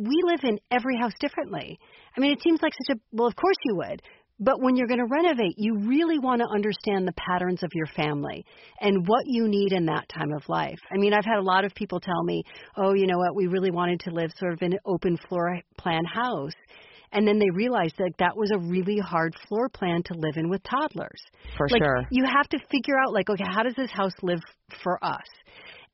we 0.00 0.22
live 0.24 0.40
in 0.42 0.58
every 0.70 0.96
house 0.96 1.12
differently. 1.20 1.78
I 2.16 2.20
mean, 2.20 2.32
it 2.32 2.42
seems 2.42 2.60
like 2.62 2.72
such 2.86 2.96
a, 2.96 3.00
well, 3.12 3.28
of 3.28 3.36
course 3.36 3.56
you 3.64 3.76
would. 3.76 4.02
But 4.42 4.62
when 4.62 4.74
you're 4.74 4.86
going 4.86 5.00
to 5.00 5.06
renovate, 5.06 5.56
you 5.58 5.76
really 5.86 6.18
want 6.18 6.40
to 6.40 6.48
understand 6.48 7.06
the 7.06 7.12
patterns 7.12 7.62
of 7.62 7.70
your 7.74 7.86
family 7.94 8.46
and 8.80 9.06
what 9.06 9.24
you 9.26 9.46
need 9.48 9.72
in 9.72 9.84
that 9.86 10.08
time 10.08 10.32
of 10.32 10.48
life. 10.48 10.78
I 10.90 10.96
mean, 10.96 11.12
I've 11.12 11.26
had 11.26 11.36
a 11.36 11.42
lot 11.42 11.66
of 11.66 11.74
people 11.74 12.00
tell 12.00 12.24
me, 12.24 12.42
oh, 12.78 12.94
you 12.94 13.06
know 13.06 13.18
what, 13.18 13.36
we 13.36 13.48
really 13.48 13.70
wanted 13.70 14.00
to 14.00 14.10
live 14.10 14.30
sort 14.38 14.54
of 14.54 14.62
in 14.62 14.72
an 14.72 14.78
open 14.86 15.18
floor 15.28 15.60
plan 15.76 16.04
house. 16.06 16.54
And 17.12 17.28
then 17.28 17.38
they 17.38 17.50
realized 17.50 17.96
that 17.98 18.12
that 18.18 18.34
was 18.34 18.50
a 18.54 18.58
really 18.58 18.98
hard 18.98 19.34
floor 19.46 19.68
plan 19.68 20.02
to 20.04 20.14
live 20.14 20.36
in 20.36 20.48
with 20.48 20.62
toddlers. 20.62 21.20
For 21.58 21.68
like, 21.68 21.82
sure. 21.82 22.04
You 22.10 22.24
have 22.24 22.48
to 22.50 22.58
figure 22.70 22.94
out, 22.98 23.12
like, 23.12 23.28
okay, 23.28 23.44
how 23.46 23.62
does 23.62 23.74
this 23.74 23.90
house 23.90 24.14
live 24.22 24.40
for 24.82 25.04
us? 25.04 25.26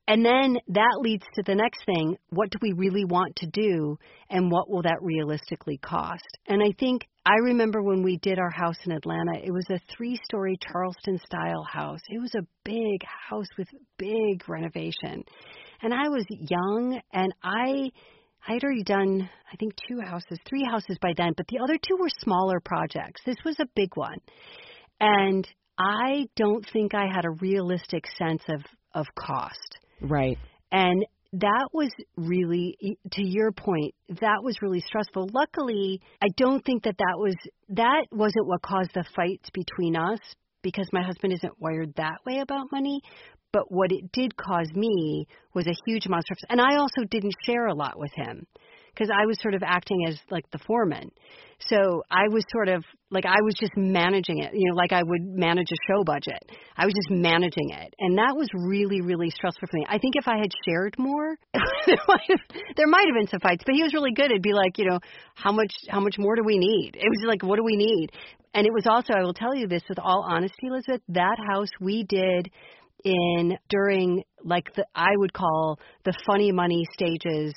And 0.08 0.24
then 0.24 0.56
that 0.68 0.98
leads 1.00 1.24
to 1.34 1.42
the 1.42 1.54
next 1.54 1.84
thing. 1.84 2.16
What 2.30 2.50
do 2.50 2.58
we 2.62 2.72
really 2.72 3.04
want 3.04 3.34
to 3.36 3.46
do? 3.46 3.98
And 4.30 4.50
what 4.50 4.70
will 4.70 4.82
that 4.82 5.02
realistically 5.02 5.78
cost? 5.78 6.22
And 6.46 6.62
I 6.62 6.72
think 6.78 7.08
I 7.24 7.34
remember 7.42 7.82
when 7.82 8.04
we 8.04 8.18
did 8.18 8.38
our 8.38 8.50
house 8.50 8.76
in 8.84 8.92
Atlanta, 8.92 9.40
it 9.42 9.50
was 9.50 9.66
a 9.68 9.80
three 9.96 10.18
story 10.24 10.56
Charleston 10.70 11.18
style 11.26 11.64
house. 11.64 12.00
It 12.08 12.20
was 12.20 12.34
a 12.36 12.46
big 12.64 13.02
house 13.04 13.48
with 13.58 13.68
big 13.98 14.48
renovation. 14.48 15.24
And 15.82 15.92
I 15.92 16.08
was 16.08 16.24
young 16.28 17.00
and 17.12 17.34
I 17.42 17.90
I 18.48 18.52
had 18.52 18.62
already 18.62 18.84
done, 18.84 19.28
I 19.52 19.56
think, 19.56 19.74
two 19.88 20.00
houses, 20.00 20.38
three 20.48 20.64
houses 20.70 20.98
by 21.02 21.12
then, 21.16 21.32
but 21.36 21.48
the 21.48 21.58
other 21.58 21.76
two 21.76 21.96
were 21.98 22.08
smaller 22.20 22.60
projects. 22.60 23.20
This 23.26 23.36
was 23.44 23.56
a 23.58 23.66
big 23.74 23.96
one. 23.96 24.18
And 25.00 25.46
I 25.78 26.26
don't 26.36 26.64
think 26.72 26.94
I 26.94 27.06
had 27.12 27.24
a 27.24 27.30
realistic 27.30 28.04
sense 28.16 28.42
of, 28.48 28.62
of 28.94 29.06
cost. 29.18 29.75
Right. 30.00 30.38
And 30.72 31.04
that 31.32 31.68
was 31.72 31.90
really 32.16 32.76
to 33.12 33.22
your 33.22 33.52
point 33.52 33.94
that 34.20 34.42
was 34.42 34.62
really 34.62 34.80
stressful. 34.80 35.28
Luckily 35.32 36.00
i 36.22 36.28
don't 36.36 36.64
think 36.64 36.84
that 36.84 36.96
that 36.98 37.16
was 37.18 37.34
that 37.70 38.06
wasn't 38.12 38.46
what 38.46 38.62
caused 38.62 38.92
the 38.94 39.04
fights 39.14 39.50
between 39.52 39.96
us 39.96 40.20
because 40.62 40.88
my 40.92 41.02
husband 41.02 41.32
isn't 41.32 41.60
wired 41.60 41.94
that 41.96 42.18
way 42.26 42.38
about 42.38 42.72
money. 42.72 43.00
But 43.52 43.70
what 43.70 43.92
it 43.92 44.12
did 44.12 44.36
cause 44.36 44.70
me 44.74 45.26
was 45.54 45.66
a 45.66 45.74
huge 45.86 46.06
amount 46.06 46.20
of 46.20 46.24
stress. 46.24 46.50
And 46.50 46.60
i 46.60 46.76
also 46.76 47.04
didn't 47.10 47.34
share 47.44 47.66
a 47.66 47.74
lot 47.74 47.98
with 47.98 48.12
him 48.14 48.46
because 48.96 49.10
I 49.10 49.26
was 49.26 49.38
sort 49.42 49.54
of 49.54 49.62
acting 49.62 50.06
as 50.08 50.18
like 50.30 50.50
the 50.50 50.58
foreman. 50.66 51.10
So 51.68 52.02
I 52.10 52.28
was 52.28 52.44
sort 52.52 52.68
of 52.68 52.84
like 53.10 53.24
I 53.24 53.40
was 53.42 53.54
just 53.58 53.72
managing 53.76 54.42
it, 54.42 54.52
you 54.52 54.68
know, 54.68 54.76
like 54.76 54.92
I 54.92 55.02
would 55.02 55.22
manage 55.22 55.68
a 55.70 55.80
show 55.88 56.04
budget. 56.04 56.40
I 56.76 56.84
was 56.84 56.92
just 56.94 57.10
managing 57.10 57.70
it, 57.70 57.94
and 57.98 58.18
that 58.18 58.34
was 58.36 58.48
really, 58.52 59.00
really 59.00 59.30
stressful 59.30 59.68
for 59.70 59.76
me. 59.76 59.86
I 59.88 59.98
think 59.98 60.14
if 60.16 60.28
I 60.28 60.36
had 60.36 60.50
shared 60.66 60.96
more, 60.98 61.36
there 61.86 61.96
might 62.08 62.28
have 62.28 62.40
there 62.76 62.86
might 62.86 63.06
have 63.06 63.16
been 63.16 63.28
some 63.28 63.40
fights. 63.40 63.64
But 63.64 63.74
he 63.74 63.82
was 63.82 63.94
really 63.94 64.12
good. 64.12 64.26
It'd 64.26 64.42
be 64.42 64.52
like, 64.52 64.78
you 64.78 64.86
know, 64.88 64.98
how 65.34 65.52
much 65.52 65.72
how 65.88 66.00
much 66.00 66.16
more 66.18 66.36
do 66.36 66.42
we 66.44 66.58
need? 66.58 66.92
It 66.94 67.08
was 67.08 67.24
like, 67.26 67.42
what 67.42 67.56
do 67.56 67.64
we 67.64 67.76
need? 67.76 68.10
And 68.54 68.66
it 68.66 68.72
was 68.72 68.86
also, 68.86 69.12
I 69.12 69.22
will 69.22 69.34
tell 69.34 69.54
you 69.54 69.68
this 69.68 69.82
with 69.86 69.98
all 69.98 70.24
honesty, 70.26 70.68
Elizabeth, 70.68 71.02
that 71.08 71.36
house 71.50 71.68
we 71.78 72.04
did 72.04 72.50
in 73.04 73.56
during 73.68 74.24
like 74.44 74.74
the 74.74 74.86
I 74.94 75.10
would 75.16 75.32
call 75.32 75.78
the 76.04 76.14
funny 76.26 76.52
money 76.52 76.84
stages 76.92 77.54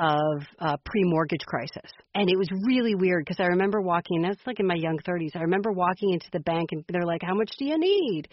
of 0.00 0.42
uh, 0.58 0.76
pre-mortgage 0.84 1.44
crisis, 1.46 1.90
and 2.14 2.30
it 2.30 2.36
was 2.36 2.48
really 2.66 2.94
weird 2.94 3.24
because 3.24 3.38
I 3.38 3.48
remember 3.48 3.80
walking. 3.80 4.22
That's 4.22 4.40
like 4.46 4.58
in 4.58 4.66
my 4.66 4.74
young 4.74 4.98
30s. 5.06 5.36
I 5.36 5.42
remember 5.42 5.70
walking 5.72 6.12
into 6.12 6.26
the 6.32 6.40
bank, 6.40 6.70
and 6.72 6.84
they're 6.88 7.06
like, 7.06 7.22
"How 7.22 7.34
much 7.34 7.50
do 7.58 7.66
you 7.66 7.78
need?" 7.78 8.28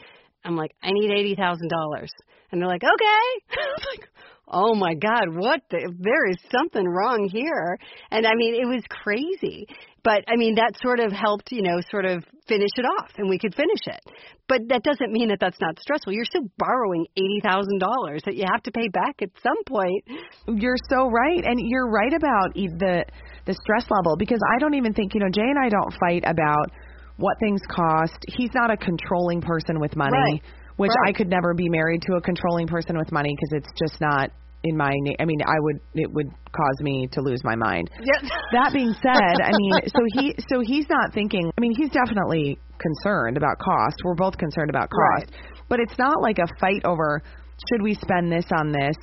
I'm 0.45 0.55
like, 0.55 0.71
"I 0.81 0.91
need 0.91 1.11
eighty 1.11 1.35
thousand 1.35 1.69
dollars," 1.69 2.11
and 2.51 2.61
they're 2.61 2.69
like, 2.69 2.83
"Okay." 2.83 3.57
Like, 3.91 4.09
"Oh 4.47 4.75
my 4.75 4.95
God, 4.95 5.35
what? 5.35 5.61
The, 5.69 5.93
there 5.99 6.29
is 6.29 6.37
something 6.57 6.87
wrong 6.87 7.29
here." 7.29 7.77
And 8.11 8.25
I 8.25 8.31
mean, 8.35 8.55
it 8.55 8.65
was 8.65 8.83
crazy 8.89 9.67
but 10.07 10.23
I 10.31 10.37
mean 10.37 10.55
that 10.55 10.71
sort 10.81 11.01
of 11.01 11.11
helped, 11.11 11.51
you 11.51 11.61
know, 11.61 11.83
sort 11.91 12.05
of 12.05 12.23
finish 12.47 12.71
it 12.79 12.87
off, 12.87 13.11
and 13.17 13.27
we 13.27 13.37
could 13.37 13.53
finish 13.53 13.83
it. 13.87 13.99
But 14.47 14.61
that 14.69 14.81
doesn't 14.81 15.11
mean 15.11 15.27
that 15.35 15.39
that's 15.41 15.59
not 15.59 15.77
stressful. 15.81 16.13
You're 16.13 16.23
still 16.23 16.47
borrowing 16.57 17.05
eighty 17.17 17.41
thousand 17.43 17.79
dollars 17.79 18.21
that 18.23 18.37
you 18.37 18.45
have 18.49 18.63
to 18.63 18.71
pay 18.71 18.87
back 18.87 19.19
at 19.21 19.31
some 19.43 19.59
point. 19.67 20.07
You're 20.47 20.79
so 20.89 21.11
right, 21.11 21.43
and 21.43 21.59
you're 21.59 21.91
right 21.91 22.13
about 22.13 22.55
the 22.55 23.03
the 23.43 23.53
stress 23.53 23.91
level 23.91 24.15
because 24.15 24.39
I 24.55 24.59
don't 24.59 24.75
even 24.75 24.93
think 24.93 25.13
you 25.13 25.19
know 25.19 25.27
Jay 25.29 25.43
and 25.43 25.59
I 25.59 25.67
don't 25.67 25.91
fight 25.99 26.23
about 26.23 26.71
what 27.17 27.35
things 27.41 27.59
cost. 27.67 28.15
He's 28.29 28.51
not 28.55 28.71
a 28.71 28.77
controlling 28.77 29.41
person 29.41 29.77
with 29.77 29.97
money. 29.97 30.15
Right. 30.15 30.41
Which 30.77 30.91
right. 31.03 31.09
I 31.09 31.17
could 31.17 31.27
never 31.27 31.53
be 31.53 31.67
married 31.67 32.03
to 32.03 32.13
a 32.15 32.21
controlling 32.21 32.67
person 32.67 32.97
with 32.97 33.11
money 33.11 33.35
because 33.35 33.59
it's 33.59 33.73
just 33.81 33.99
not 33.99 34.29
in 34.63 34.75
my 34.75 34.91
I 35.19 35.25
mean 35.25 35.39
I 35.45 35.59
would 35.59 35.79
it 35.93 36.11
would 36.11 36.27
cause 36.51 36.81
me 36.81 37.07
to 37.13 37.21
lose 37.21 37.43
my 37.43 37.55
mind. 37.55 37.89
Yep. 37.99 38.31
That 38.53 38.73
being 38.73 38.93
said, 39.01 39.35
I 39.43 39.51
mean 39.55 39.73
so 39.87 40.01
he 40.13 40.35
so 40.49 40.61
he's 40.61 40.85
not 40.89 41.13
thinking 41.13 41.51
I 41.57 41.61
mean 41.61 41.73
he's 41.75 41.91
definitely 41.91 42.59
concerned 42.79 43.37
about 43.37 43.57
cost. 43.59 43.97
We're 44.03 44.15
both 44.15 44.37
concerned 44.37 44.69
about 44.69 44.89
cost. 44.89 45.31
Right. 45.31 45.53
But 45.69 45.79
it's 45.79 45.97
not 45.97 46.21
like 46.21 46.37
a 46.39 46.47
fight 46.59 46.85
over 46.85 47.21
should 47.69 47.81
we 47.81 47.95
spend 47.95 48.31
this 48.31 48.45
on 48.55 48.71
this? 48.71 48.95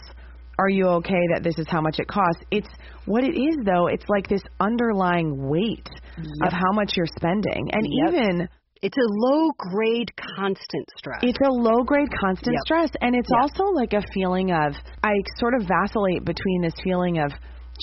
Are 0.58 0.68
you 0.68 0.86
okay 1.02 1.20
that 1.34 1.42
this 1.42 1.58
is 1.58 1.66
how 1.68 1.80
much 1.80 1.98
it 1.98 2.06
costs? 2.06 2.42
It's 2.50 2.68
what 3.06 3.24
it 3.24 3.36
is 3.36 3.56
though, 3.64 3.88
it's 3.88 4.04
like 4.08 4.28
this 4.28 4.42
underlying 4.60 5.48
weight 5.48 5.88
yep. 6.16 6.46
of 6.46 6.52
how 6.52 6.72
much 6.72 6.92
you're 6.96 7.10
spending. 7.16 7.70
And 7.72 7.82
yep. 7.84 8.14
even 8.14 8.48
it's 8.84 8.98
a 8.98 9.08
low 9.08 9.50
grade 9.56 10.12
constant 10.36 10.86
stress. 10.98 11.20
It's 11.22 11.38
a 11.42 11.50
low 11.50 11.82
grade 11.84 12.10
constant 12.20 12.52
yep. 12.52 12.60
stress. 12.66 12.90
And 13.00 13.16
it's 13.16 13.30
yep. 13.32 13.40
also 13.40 13.72
like 13.72 13.94
a 13.94 14.02
feeling 14.12 14.52
of, 14.52 14.74
I 15.02 15.12
sort 15.38 15.54
of 15.54 15.66
vacillate 15.66 16.22
between 16.22 16.60
this 16.60 16.74
feeling 16.84 17.18
of 17.18 17.32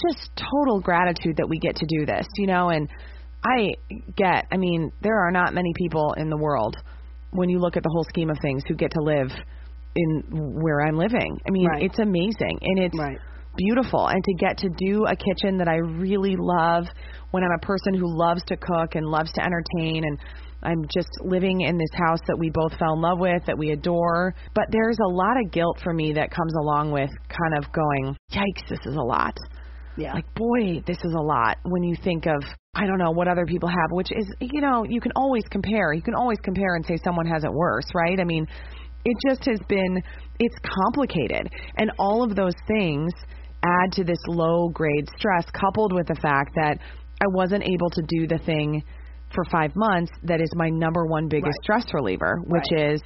just 0.08 0.30
total 0.38 0.80
gratitude 0.80 1.38
that 1.38 1.50
we 1.50 1.58
get 1.58 1.76
to 1.78 1.88
do 1.88 2.06
this, 2.06 2.28
you 2.38 2.46
know, 2.46 2.70
and 2.70 2.88
I 3.44 3.74
get, 4.16 4.46
I 4.52 4.58
mean, 4.58 4.92
there 5.02 5.18
are 5.26 5.32
not 5.32 5.56
many 5.56 5.74
people 5.76 6.14
in 6.18 6.30
the 6.30 6.38
world 6.38 6.78
when 7.32 7.50
you 7.50 7.58
look 7.58 7.78
at 7.78 7.84
the 7.84 7.90
whole 7.92 8.06
scheme 8.08 8.30
of 8.30 8.38
things 8.40 8.62
who 8.68 8.76
get 8.76 8.92
to 8.92 9.02
live 9.02 9.32
in 9.96 10.24
where 10.30 10.82
I'm 10.82 10.98
living. 10.98 11.40
I 11.48 11.50
mean, 11.50 11.66
right. 11.66 11.82
it's 11.82 11.98
amazing 11.98 12.60
and 12.62 12.80
it's 12.80 12.98
right. 12.98 13.18
beautiful 13.58 14.06
and 14.06 14.24
to 14.24 14.34
get 14.36 14.60
to 14.60 14.70
do 14.78 15.06
a 15.06 15.16
kitchen 15.16 15.58
that 15.58 15.68
I 15.68 15.78
really 15.78 16.36
love 16.38 16.86
when 17.32 17.44
I'm 17.44 17.58
a 17.58 17.66
person 17.66 17.96
who 17.96 18.06
loves 18.06 18.44
to 18.46 18.56
cook 18.56 18.94
and 18.94 19.08
loves 19.08 19.32
to 19.34 19.44
entertain 19.44 20.04
and 20.06 20.20
I'm 20.64 20.84
just 20.94 21.10
living 21.24 21.62
in 21.62 21.78
this 21.78 21.90
house 21.94 22.20
that 22.28 22.38
we 22.38 22.52
both 22.54 22.78
fell 22.78 22.94
in 22.94 23.02
love 23.02 23.20
with, 23.20 23.46
that 23.46 23.58
we 23.58 23.72
adore. 23.72 24.36
But 24.54 24.66
there's 24.70 24.98
a 25.04 25.10
lot 25.10 25.38
of 25.44 25.52
guilt 25.52 25.80
for 25.84 25.94
me 25.94 26.14
that 26.14 26.32
comes 26.32 26.54
along 26.60 26.92
with 26.92 27.10
kind 27.30 27.58
of 27.58 27.72
going, 27.72 28.16
yikes, 28.32 28.70
this 28.70 28.80
is 28.86 28.96
a 28.96 29.02
lot. 29.02 29.36
Yeah. 29.98 30.14
Like, 30.14 30.34
boy, 30.36 30.82
this 30.86 30.98
is 31.04 31.14
a 31.14 31.22
lot 31.22 31.58
when 31.64 31.84
you 31.84 31.96
think 32.02 32.26
of, 32.26 32.44
I 32.76 32.86
don't 32.86 32.98
know, 32.98 33.12
what 33.12 33.28
other 33.28 33.46
people 33.46 33.70
have, 33.70 33.92
which 33.92 34.12
is, 34.12 34.26
you 34.40 34.62
know, 34.62 34.86
you 34.88 35.02
can 35.02 35.12
always 35.16 35.44
compare. 35.52 35.94
You 35.94 36.02
can 36.02 36.16
always 36.16 36.38
compare 36.44 36.76
and 36.76 36.86
say 36.86 36.98
someone 37.04 37.26
has 37.26 37.44
it 37.44 37.52
worse, 37.52 37.86
right? 37.94 38.20
I 38.20 38.24
mean, 38.24 38.48
it 39.04 39.18
just 39.28 39.46
has 39.46 39.60
been, 39.68 40.02
it's 40.40 40.56
complicated. 40.86 41.50
And 41.78 41.92
all 42.00 42.24
of 42.24 42.36
those 42.36 42.56
things 42.68 43.12
add 43.64 43.92
to 43.94 44.04
this 44.04 44.18
low 44.28 44.70
grade 44.70 45.08
stress, 45.18 45.46
coupled 45.52 45.94
with 45.94 46.08
the 46.08 46.20
fact 46.22 46.52
that 46.56 46.78
I 47.22 47.26
wasn't 47.34 47.64
able 47.64 47.90
to 47.90 48.02
do 48.08 48.28
the 48.28 48.40
thing 48.40 48.84
for 49.34 49.44
five 49.52 49.76
months 49.76 50.12
that 50.24 50.42
is 50.42 50.50
my 50.56 50.70
number 50.70 51.06
one 51.06 51.28
biggest 51.28 51.58
right. 51.70 51.82
stress 51.82 51.94
reliever, 51.94 52.40
which 52.46 52.66
right. 52.72 52.94
is 52.94 53.02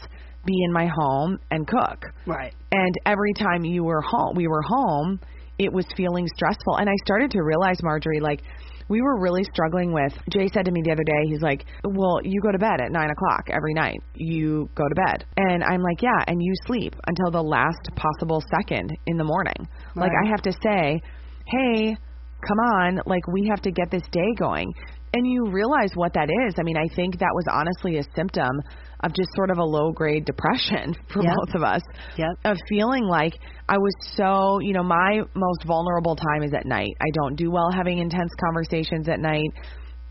be 0.45 0.63
in 0.63 0.71
my 0.71 0.87
home 0.87 1.39
and 1.51 1.67
cook. 1.67 2.05
Right. 2.25 2.53
And 2.71 2.95
every 3.05 3.33
time 3.33 3.65
you 3.65 3.83
were 3.83 4.01
home, 4.01 4.35
we 4.35 4.47
were 4.47 4.61
home, 4.61 5.19
it 5.57 5.71
was 5.71 5.85
feeling 5.97 6.27
stressful. 6.35 6.77
And 6.77 6.89
I 6.89 6.93
started 7.03 7.31
to 7.31 7.41
realize, 7.41 7.77
Marjorie, 7.81 8.19
like 8.19 8.41
we 8.87 9.01
were 9.01 9.19
really 9.19 9.43
struggling 9.43 9.93
with. 9.93 10.13
Jay 10.29 10.47
said 10.53 10.65
to 10.65 10.71
me 10.71 10.81
the 10.83 10.91
other 10.91 11.03
day, 11.03 11.29
he's 11.29 11.41
like, 11.41 11.65
"Well, 11.83 12.19
you 12.23 12.39
go 12.41 12.51
to 12.51 12.59
bed 12.59 12.81
at 12.81 12.91
nine 12.91 13.09
o'clock 13.09 13.49
every 13.49 13.73
night. 13.73 13.97
You 14.13 14.69
go 14.75 14.83
to 14.87 14.95
bed." 14.95 15.25
And 15.37 15.63
I'm 15.63 15.81
like, 15.81 16.01
"Yeah," 16.01 16.23
and 16.27 16.41
you 16.41 16.53
sleep 16.67 16.95
until 17.07 17.31
the 17.31 17.41
last 17.41 17.89
possible 17.95 18.43
second 18.55 18.91
in 19.07 19.17
the 19.17 19.23
morning. 19.23 19.67
Right. 19.95 20.03
Like 20.03 20.11
I 20.23 20.29
have 20.29 20.41
to 20.43 20.51
say, 20.51 21.01
"Hey." 21.47 21.97
Come 22.45 22.59
on, 22.59 23.01
like 23.07 23.25
we 23.27 23.47
have 23.47 23.61
to 23.61 23.71
get 23.71 23.89
this 23.89 24.03
day 24.11 24.35
going 24.37 24.71
and 25.15 25.25
you 25.25 25.49
realize 25.49 25.91
what 25.95 26.13
that 26.13 26.29
is. 26.47 26.55
I 26.59 26.63
mean, 26.63 26.75
I 26.75 26.93
think 26.93 27.19
that 27.19 27.31
was 27.33 27.45
honestly 27.49 27.97
a 27.99 28.03
symptom 28.15 28.61
of 28.99 29.13
just 29.13 29.29
sort 29.35 29.49
of 29.49 29.57
a 29.57 29.63
low 29.63 29.93
grade 29.93 30.25
depression 30.25 30.93
for 31.13 31.23
yep. 31.23 31.33
both 31.37 31.55
of 31.55 31.63
us. 31.63 31.81
Yep. 32.17 32.27
Of 32.43 32.57
feeling 32.67 33.05
like 33.05 33.33
I 33.69 33.77
was 33.77 33.93
so, 34.15 34.59
you 34.59 34.73
know, 34.73 34.83
my 34.83 35.21
most 35.33 35.63
vulnerable 35.65 36.17
time 36.17 36.43
is 36.43 36.53
at 36.53 36.65
night. 36.65 36.91
I 36.99 37.09
don't 37.13 37.35
do 37.37 37.49
well 37.49 37.69
having 37.73 37.99
intense 37.99 38.31
conversations 38.43 39.07
at 39.07 39.19
night. 39.21 39.51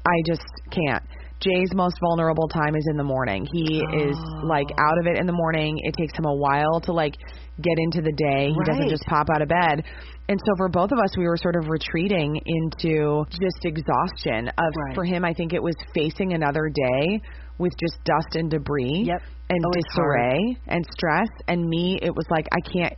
I 0.07 0.17
just 0.27 0.45
can't. 0.71 1.05
Jay's 1.41 1.71
most 1.75 1.97
vulnerable 2.01 2.49
time 2.49 2.75
is 2.75 2.87
in 2.91 2.97
the 2.97 3.05
morning. 3.05 3.47
He 3.53 3.83
oh. 3.83 4.11
is 4.11 4.17
like 4.45 4.69
out 4.79 4.99
of 4.99 5.07
it 5.07 5.19
in 5.19 5.27
the 5.27 5.33
morning. 5.33 5.79
It 5.83 5.95
takes 5.99 6.17
him 6.17 6.25
a 6.25 6.35
while 6.35 6.81
to 6.85 6.93
like 6.93 7.17
get 7.61 7.77
into 7.79 8.01
the 8.01 8.13
day. 8.13 8.49
He 8.49 8.57
right. 8.57 8.67
doesn't 8.67 8.89
just 8.89 9.05
pop 9.05 9.29
out 9.35 9.43
of 9.43 9.49
bed. 9.49 9.85
And 10.29 10.41
so 10.41 10.53
for 10.57 10.69
both 10.69 10.91
of 10.91 10.99
us, 10.99 11.17
we 11.19 11.25
were 11.25 11.37
sort 11.37 11.57
of 11.57 11.69
retreating 11.69 12.41
into 12.47 13.25
just 13.29 13.65
exhaustion. 13.65 14.49
Of 14.49 14.73
right. 14.87 14.95
for 14.95 15.05
him, 15.05 15.25
I 15.25 15.35
think 15.35 15.53
it 15.53 15.63
was 15.63 15.75
facing 15.95 16.33
another 16.33 16.71
day 16.73 17.21
with 17.59 17.73
just 17.79 18.03
dust 18.05 18.35
and 18.35 18.51
debris 18.51 19.05
yep. 19.07 19.21
and 19.51 19.65
oh, 19.65 19.71
disarray 19.73 20.57
and 20.67 20.85
stress. 20.97 21.29
And 21.47 21.69
me, 21.69 21.99
it 22.01 22.15
was 22.15 22.25
like 22.31 22.47
I 22.53 22.61
can't 22.61 22.95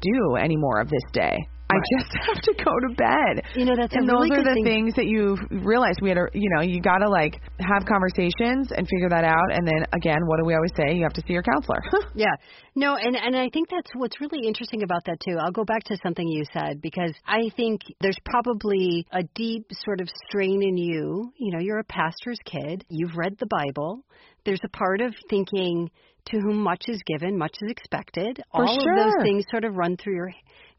do 0.00 0.36
any 0.36 0.56
more 0.56 0.80
of 0.80 0.88
this 0.88 1.04
day. 1.12 1.36
I 1.70 1.78
just 1.98 2.10
have 2.26 2.40
to 2.42 2.52
go 2.64 2.72
to 2.88 2.94
bed. 2.94 3.34
You 3.54 3.64
know, 3.64 3.74
that's 3.76 3.94
and 3.94 4.08
a 4.08 4.12
really 4.12 4.28
those 4.30 4.38
are 4.38 4.44
the 4.44 4.54
thing. 4.54 4.64
things 4.64 4.94
that 4.96 5.06
you 5.06 5.36
realize 5.62 5.94
we 6.02 6.08
had 6.10 6.16
to, 6.18 6.26
you 6.34 6.50
know, 6.54 6.62
you 6.62 6.80
got 6.80 6.98
to 6.98 7.08
like 7.08 7.40
have 7.60 7.86
conversations 7.86 8.70
and 8.76 8.86
figure 8.88 9.08
that 9.10 9.24
out. 9.24 9.48
And 9.52 9.66
then 9.66 9.86
again, 9.92 10.18
what 10.26 10.38
do 10.38 10.44
we 10.44 10.54
always 10.54 10.72
say? 10.76 10.94
You 10.94 11.02
have 11.04 11.14
to 11.14 11.22
see 11.26 11.32
your 11.32 11.42
counselor. 11.42 11.80
yeah. 12.14 12.34
No, 12.74 12.96
and 12.96 13.16
and 13.16 13.36
I 13.36 13.48
think 13.52 13.68
that's 13.70 13.90
what's 13.94 14.20
really 14.20 14.46
interesting 14.46 14.82
about 14.82 15.04
that 15.06 15.18
too. 15.20 15.36
I'll 15.40 15.52
go 15.52 15.64
back 15.64 15.84
to 15.84 15.96
something 16.02 16.26
you 16.26 16.44
said 16.52 16.80
because 16.82 17.14
I 17.26 17.50
think 17.56 17.80
there's 18.00 18.18
probably 18.24 19.06
a 19.12 19.22
deep 19.34 19.66
sort 19.84 20.00
of 20.00 20.08
strain 20.28 20.62
in 20.62 20.76
you. 20.76 21.32
You 21.36 21.52
know, 21.52 21.58
you're 21.60 21.78
a 21.80 21.84
pastor's 21.84 22.38
kid. 22.44 22.84
You've 22.88 23.16
read 23.16 23.36
the 23.38 23.46
Bible. 23.46 24.04
there's 24.44 24.60
a 24.64 24.68
part 24.76 25.00
of 25.00 25.14
thinking 25.28 25.90
to 26.26 26.38
whom 26.38 26.58
much 26.62 26.84
is 26.88 27.00
given, 27.06 27.36
much 27.38 27.54
is 27.62 27.70
expected. 27.70 28.42
For 28.54 28.66
All 28.66 28.78
sure. 28.80 28.92
of 28.92 29.04
those 29.04 29.22
things 29.22 29.44
sort 29.50 29.64
of 29.64 29.74
run 29.74 29.96
through 29.96 30.14
your 30.16 30.30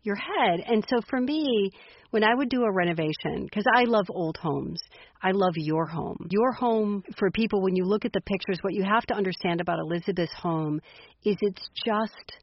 your 0.03 0.15
head. 0.15 0.61
And 0.67 0.85
so 0.89 0.99
for 1.09 1.19
me, 1.19 1.71
when 2.11 2.23
I 2.23 2.35
would 2.35 2.49
do 2.49 2.63
a 2.63 2.71
renovation, 2.71 3.43
because 3.43 3.65
I 3.73 3.83
love 3.85 4.05
old 4.09 4.37
homes, 4.37 4.81
I 5.21 5.31
love 5.31 5.53
your 5.55 5.85
home. 5.85 6.27
Your 6.29 6.51
home, 6.51 7.03
for 7.17 7.31
people, 7.31 7.61
when 7.61 7.75
you 7.75 7.85
look 7.85 8.05
at 8.05 8.13
the 8.13 8.21
pictures, 8.21 8.59
what 8.61 8.73
you 8.73 8.83
have 8.83 9.05
to 9.07 9.13
understand 9.13 9.61
about 9.61 9.79
Elizabeth's 9.79 10.33
home 10.33 10.81
is 11.23 11.37
it's 11.39 11.69
just 11.85 12.37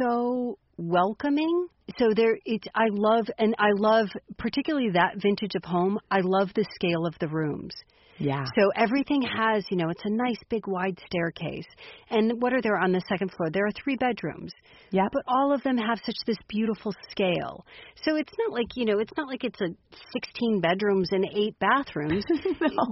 so 0.00 0.58
welcoming. 0.76 1.68
So 1.98 2.08
there, 2.14 2.38
it's 2.44 2.66
I 2.74 2.86
love, 2.90 3.26
and 3.38 3.54
I 3.58 3.70
love 3.76 4.08
particularly 4.38 4.90
that 4.94 5.20
vintage 5.22 5.54
of 5.54 5.64
home. 5.64 5.98
I 6.10 6.20
love 6.22 6.50
the 6.54 6.66
scale 6.74 7.06
of 7.06 7.14
the 7.20 7.28
rooms. 7.28 7.72
Yeah. 8.20 8.44
So 8.54 8.70
everything 8.76 9.22
has, 9.22 9.64
you 9.70 9.76
know, 9.76 9.88
it's 9.88 10.04
a 10.04 10.10
nice 10.10 10.38
big 10.48 10.66
wide 10.66 10.98
staircase. 11.06 11.66
And 12.10 12.40
what 12.40 12.52
are 12.52 12.60
there 12.60 12.78
on 12.78 12.92
the 12.92 13.00
second 13.08 13.32
floor? 13.32 13.50
There 13.50 13.66
are 13.66 13.72
three 13.72 13.96
bedrooms. 13.96 14.52
Yeah. 14.90 15.08
But 15.12 15.22
all 15.26 15.52
of 15.54 15.62
them 15.62 15.78
have 15.78 15.98
such 16.04 16.16
this 16.26 16.36
beautiful 16.48 16.94
scale. 17.10 17.64
So 18.04 18.16
it's 18.16 18.32
not 18.38 18.52
like, 18.52 18.76
you 18.76 18.84
know, 18.84 18.98
it's 18.98 19.12
not 19.16 19.26
like 19.26 19.42
it's 19.42 19.60
a 19.60 19.68
16 20.12 20.60
bedrooms 20.60 21.08
and 21.12 21.24
8 21.34 21.56
bathrooms. 21.58 22.24
no. 22.60 22.86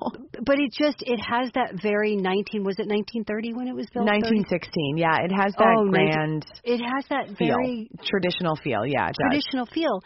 But 0.44 0.58
it 0.58 0.73
just 0.73 1.02
it 1.06 1.20
has 1.20 1.50
that 1.54 1.80
very 1.82 2.16
19 2.16 2.64
was 2.64 2.76
it 2.78 2.88
1930 2.88 3.52
when 3.52 3.68
it 3.68 3.75
was 3.75 3.87
built? 3.92 4.08
30? 4.08 4.40
1916. 4.49 4.97
Yeah, 4.97 5.16
it 5.23 5.32
has 5.37 5.52
oh, 5.58 5.61
that 5.61 5.75
Oh, 5.76 5.85
19 5.85 5.92
grand 5.92 6.47
It 6.64 6.80
has 6.80 7.04
that 7.11 7.37
feel, 7.37 7.54
very 7.54 7.90
traditional 8.02 8.56
feel. 8.56 8.87
Yeah, 8.87 9.08
it 9.08 9.16
does. 9.18 9.44
traditional 9.44 9.66
feel. 9.66 10.00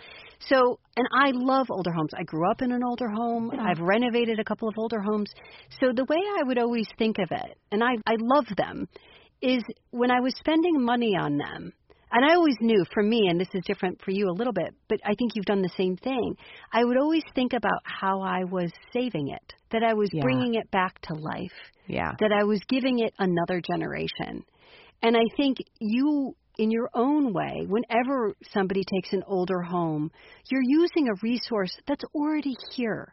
So, 0.48 0.78
and 0.96 1.06
I 1.14 1.30
love 1.32 1.66
older 1.70 1.92
homes. 1.92 2.10
I 2.16 2.24
grew 2.24 2.50
up 2.50 2.62
in 2.62 2.72
an 2.72 2.82
older 2.82 3.08
home. 3.08 3.50
I've 3.58 3.80
renovated 3.80 4.38
a 4.38 4.44
couple 4.44 4.68
of 4.68 4.74
older 4.76 5.00
homes. 5.00 5.30
So 5.80 5.92
the 5.94 6.04
way 6.04 6.18
I 6.38 6.42
would 6.42 6.58
always 6.58 6.88
think 6.98 7.18
of 7.18 7.30
it, 7.30 7.58
and 7.70 7.82
I 7.82 7.92
I 8.06 8.16
love 8.18 8.46
them, 8.56 8.88
is 9.40 9.62
when 9.90 10.10
I 10.10 10.20
was 10.20 10.34
spending 10.36 10.82
money 10.82 11.16
on 11.16 11.36
them. 11.38 11.72
And 12.14 12.30
I 12.30 12.34
always 12.34 12.56
knew 12.60 12.84
for 12.92 13.02
me, 13.02 13.28
and 13.28 13.40
this 13.40 13.48
is 13.54 13.62
different 13.64 14.02
for 14.02 14.10
you 14.10 14.28
a 14.28 14.36
little 14.36 14.52
bit, 14.52 14.74
but 14.88 15.00
I 15.02 15.14
think 15.14 15.32
you've 15.34 15.46
done 15.46 15.62
the 15.62 15.72
same 15.78 15.96
thing. 15.96 16.36
I 16.70 16.84
would 16.84 16.98
always 16.98 17.22
think 17.34 17.54
about 17.54 17.80
how 17.84 18.20
I 18.20 18.44
was 18.44 18.70
saving 18.92 19.28
it, 19.28 19.54
that 19.70 19.82
I 19.82 19.94
was 19.94 20.10
Yeah. 20.12 20.20
bringing 20.22 20.54
it 20.56 20.70
back 20.70 21.00
to 21.02 21.14
life 21.14 21.58
Yeah. 21.86 22.12
that 22.20 22.30
I 22.30 22.44
was 22.44 22.60
giving 22.68 22.98
it 22.98 23.14
another 23.18 23.62
generation. 23.62 24.44
And 25.02 25.16
I 25.16 25.24
think 25.38 25.56
you, 25.80 26.36
in 26.58 26.70
your 26.70 26.90
own 26.94 27.32
way, 27.32 27.64
whenever 27.66 28.34
somebody 28.52 28.82
takes 28.84 29.12
an 29.12 29.22
older 29.26 29.62
home, 29.62 30.10
you're 30.50 30.62
using 30.62 31.08
a 31.08 31.18
resource 31.22 31.76
that's 31.86 32.04
already 32.14 32.54
here. 32.74 33.12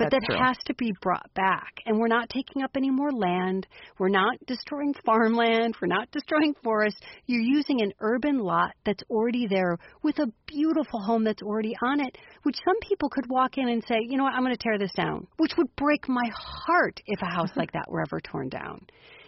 But 0.00 0.12
That's 0.12 0.24
that 0.28 0.34
true. 0.34 0.46
has 0.46 0.56
to 0.64 0.74
be 0.76 0.94
brought 1.02 1.28
back. 1.34 1.74
And 1.84 1.98
we're 1.98 2.08
not 2.08 2.30
taking 2.30 2.62
up 2.62 2.70
any 2.74 2.88
more 2.88 3.12
land. 3.12 3.66
We're 3.98 4.08
not 4.08 4.34
destroying 4.46 4.94
farmland. 5.04 5.76
We're 5.78 5.88
not 5.88 6.10
destroying 6.10 6.54
forests. 6.64 6.98
You're 7.26 7.42
using 7.42 7.82
an 7.82 7.92
urban 8.00 8.38
lot 8.38 8.70
that's 8.86 9.02
already 9.10 9.46
there 9.46 9.76
with 10.02 10.18
a 10.18 10.32
beautiful 10.46 11.02
home 11.02 11.24
that's 11.24 11.42
already 11.42 11.76
on 11.82 12.00
it, 12.00 12.16
which 12.44 12.56
some 12.64 12.76
people 12.80 13.10
could 13.10 13.28
walk 13.28 13.58
in 13.58 13.68
and 13.68 13.84
say, 13.86 13.96
you 14.08 14.16
know 14.16 14.24
what, 14.24 14.32
I'm 14.32 14.42
going 14.42 14.56
to 14.56 14.62
tear 14.62 14.78
this 14.78 14.92
down, 14.96 15.26
which 15.36 15.52
would 15.58 15.76
break 15.76 16.08
my 16.08 16.30
heart 16.32 16.98
if 17.04 17.20
a 17.20 17.26
house 17.26 17.50
like 17.56 17.72
that 17.72 17.90
were 17.90 18.00
ever 18.00 18.20
torn 18.20 18.48
down. 18.48 18.86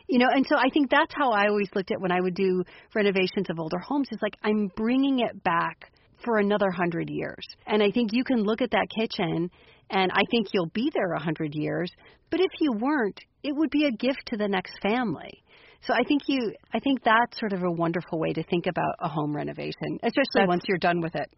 You 0.09 0.19
know, 0.19 0.29
and 0.31 0.47
so 0.47 0.57
I 0.57 0.69
think 0.73 0.91
that's 0.91 1.13
how 1.15 1.31
I 1.33 1.49
always 1.49 1.69
looked 1.75 1.91
at 1.91 2.01
when 2.01 2.13
I 2.13 2.21
would 2.21 2.35
do 2.35 2.63
renovations 2.95 3.49
of 3.51 3.59
older 3.59 3.79
homes. 3.79 4.09
Is 4.11 4.19
like 4.23 4.37
I'm 4.43 4.71
bringing 4.77 5.21
it 5.21 5.43
back 5.43 5.93
for 6.25 6.39
another 6.39 6.71
hundred 6.71 7.09
years. 7.11 7.45
And 7.67 7.83
I 7.83 7.91
think 7.91 8.11
you 8.13 8.25
can 8.25 8.43
look 8.43 8.63
at 8.63 8.71
that 8.71 8.87
kitchen, 8.97 9.51
and 9.91 10.11
I 10.13 10.23
think 10.31 10.49
you'll 10.53 10.71
be 10.73 10.91
there 10.95 11.13
a 11.15 11.21
hundred 11.21 11.55
years. 11.55 11.91
But 12.31 12.41
if 12.41 12.51
you 12.61 12.73
weren't, 12.73 13.19
it 13.43 13.55
would 13.57 13.71
be 13.71 13.87
a 13.87 13.91
gift 13.91 14.23
to 14.29 14.37
the 14.37 14.49
next 14.49 14.75
family. 14.83 15.43
So 15.85 15.93
I 15.95 16.05
think 16.07 16.23
you, 16.29 16.53
I 16.73 16.79
think 16.79 17.03
that's 17.03 17.41
sort 17.41 17.53
of 17.53 17.65
a 17.65 17.71
wonderful 17.71 18.21
way 18.21 18.33
to 18.35 18.43
think 18.45 18.67
about 18.69 18.95
a 19.01 19.09
home 19.09 19.35
renovation, 19.35 19.99
especially 20.05 20.25
That's- 20.35 20.49
once 20.49 20.63
you're 20.69 20.79
done 20.79 21.01
with 21.01 21.17
it. 21.17 21.29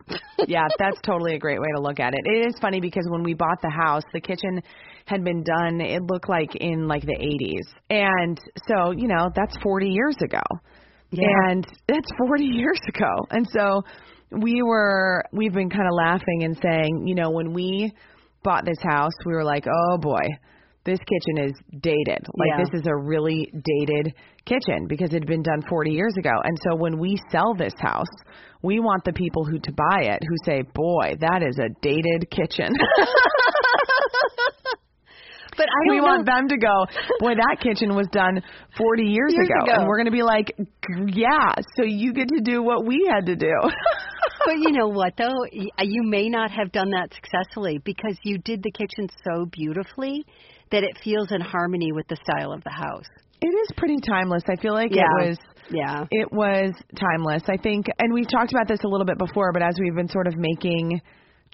yeah, 0.47 0.69
that's 0.79 1.01
totally 1.01 1.35
a 1.35 1.39
great 1.39 1.59
way 1.59 1.69
to 1.77 1.81
look 1.81 1.99
at 1.99 2.13
it. 2.13 2.21
It 2.27 2.49
is 2.49 2.55
funny 2.61 2.79
because 2.79 3.07
when 3.09 3.23
we 3.23 3.33
bought 3.33 3.63
the 3.63 3.71
house, 3.71 4.03
the 4.13 4.21
kitchen 4.21 4.61
had 5.07 5.23
been 5.25 5.43
done, 5.43 5.81
it 5.81 6.03
looked 6.03 6.29
like 6.29 6.55
in 6.57 6.89
like 6.89 7.03
the 7.03 7.17
80s. 7.17 7.75
And 7.91 8.39
so, 8.69 8.91
you 8.93 9.07
know, 9.09 9.29
that's 9.35 9.57
40 9.63 9.87
years 9.89 10.17
ago. 10.23 10.41
Yeah. 11.11 11.27
And 11.49 11.67
that's 11.87 12.09
40 12.27 12.45
years 12.53 12.81
ago. 12.89 13.11
And 13.31 13.47
so 13.53 13.83
we 14.31 14.63
were, 14.63 15.23
we've 15.33 15.53
been 15.53 15.71
kind 15.71 15.87
of 15.87 15.95
laughing 15.95 16.45
and 16.45 16.59
saying, 16.63 17.07
you 17.07 17.15
know, 17.15 17.31
when 17.31 17.53
we 17.53 17.93
bought 18.43 18.65
this 18.65 18.79
house, 18.83 19.13
we 19.27 19.33
were 19.33 19.45
like, 19.45 19.67
oh 19.69 19.99
boy, 19.99 20.23
this 20.85 20.99
kitchen 20.99 21.49
is 21.49 21.53
dated. 21.81 22.27
Like 22.37 22.49
Yeah. 22.49 22.65
this 22.65 22.81
is 22.81 22.87
a 22.87 22.97
really 22.97 23.51
dated 23.53 24.15
kitchen 24.45 24.87
because 24.89 25.11
it 25.11 25.21
had 25.21 25.27
been 25.27 25.43
done 25.43 25.63
40 25.69 25.91
years 25.91 26.15
ago. 26.19 26.33
And 26.43 26.59
so 26.69 26.77
when 26.77 26.99
we 26.99 27.17
sell 27.31 27.55
this 27.55 27.73
house, 27.79 28.07
we 28.63 28.81
want 28.81 29.05
the 29.05 29.13
people 29.13 29.45
who 29.45 29.59
to 29.59 29.73
buy 29.73 30.03
it 30.05 30.23
who 30.27 30.35
say, 30.45 30.63
"Boy, 30.75 31.17
that 31.21 31.43
is 31.43 31.59
a 31.59 31.69
dated 31.83 32.31
kitchen." 32.31 32.69
But 35.57 35.67
I 35.67 35.91
we 35.91 36.01
want 36.01 36.27
know. 36.27 36.35
them 36.35 36.49
to 36.49 36.57
go, 36.59 36.87
"Boy, 37.21 37.35
that 37.35 37.59
kitchen 37.61 37.95
was 37.95 38.07
done 38.13 38.43
40 38.77 39.03
years, 39.05 39.33
Years 39.35 39.49
ago. 39.49 39.65
ago. 39.65 39.73
And 39.81 39.87
we're 39.89 39.97
going 39.97 40.07
to 40.07 40.13
be 40.13 40.23
like, 40.23 40.53
"Yeah, 41.09 41.55
so 41.77 41.85
you 41.85 42.13
get 42.13 42.29
to 42.29 42.41
do 42.41 42.63
what 42.63 42.85
we 42.87 43.09
had 43.11 43.27
to 43.27 43.37
do." 43.37 43.55
but 44.47 44.59
you 44.59 44.73
know 44.73 44.89
what 44.89 45.15
though 45.17 45.33
Y- 45.53 45.67
uh, 45.79 45.85
you 45.85 46.03
may 46.05 46.29
not 46.29 46.51
have 46.51 46.73
done 46.73 46.91
that 46.91 47.13
successfully 47.15 47.79
because 47.85 48.17
you 48.23 48.39
did 48.39 48.63
the 48.63 48.71
kitchen 48.71 49.09
so 49.25 49.47
beautifully 49.53 50.25
that 50.71 50.83
it 50.83 50.97
feels 51.03 51.31
in 51.31 51.41
harmony 51.41 51.93
with 51.93 52.07
the 52.09 52.17
style 52.29 52.53
of 52.53 52.63
the 52.65 52.71
house 52.71 53.07
it 53.41 53.49
is 53.49 53.69
pretty 53.77 53.97
timeless. 54.09 54.43
I 54.49 54.57
feel 54.61 54.73
like 54.73 54.91
Yeah. 54.95 55.03
it 55.21 55.29
was 55.29 55.39
yeah 55.71 56.05
it 56.11 56.33
was 56.33 56.73
timeless. 56.99 57.43
I 57.49 57.57
think, 57.59 57.87
and 57.99 58.13
we've 58.13 58.29
talked 58.29 58.53
about 58.53 58.69
this 58.69 58.81
a 58.85 58.89
little 58.89 59.05
bit 59.07 59.19
before, 59.19 59.53
but 59.53 59.63
as 59.63 59.75
we've 59.81 59.95
been 59.95 60.09
sort 60.09 60.27
of 60.27 60.35
making 60.37 61.01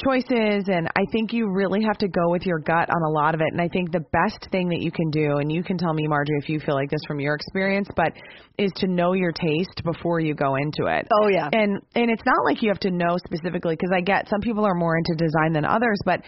choices, 0.04 0.64
and 0.68 0.88
I 0.96 1.04
think 1.12 1.32
you 1.32 1.50
really 1.52 1.82
have 1.82 1.98
to 1.98 2.08
go 2.08 2.30
with 2.30 2.46
your 2.46 2.58
gut 2.58 2.88
on 2.90 3.02
a 3.02 3.10
lot 3.10 3.34
of 3.34 3.40
it. 3.40 3.48
And 3.52 3.60
I 3.60 3.68
think 3.68 3.92
the 3.92 4.04
best 4.12 4.48
thing 4.50 4.68
that 4.70 4.80
you 4.80 4.90
can 4.90 5.10
do, 5.10 5.38
and 5.38 5.50
you 5.52 5.62
can 5.62 5.76
tell 5.78 5.92
me, 5.92 6.06
Marjorie, 6.08 6.38
if 6.42 6.48
you 6.48 6.60
feel 6.60 6.74
like 6.74 6.90
this 6.90 7.00
from 7.06 7.20
your 7.20 7.34
experience, 7.34 7.88
but 7.96 8.12
is 8.58 8.72
to 8.76 8.86
know 8.86 9.12
your 9.12 9.32
taste 9.32 9.82
before 9.84 10.20
you 10.20 10.34
go 10.34 10.56
into 10.56 10.86
it. 10.86 11.06
oh 11.22 11.28
yeah 11.28 11.48
And 11.52 11.80
and 11.94 12.10
it's 12.10 12.24
not 12.24 12.44
like 12.44 12.62
you 12.62 12.68
have 12.68 12.80
to 12.80 12.90
know 12.90 13.16
specifically 13.24 13.74
because 13.74 13.92
I 13.94 14.00
get 14.00 14.28
some 14.28 14.40
people 14.40 14.64
are 14.66 14.74
more 14.74 14.96
into 14.96 15.14
design 15.16 15.52
than 15.52 15.64
others, 15.64 15.98
but 16.04 16.20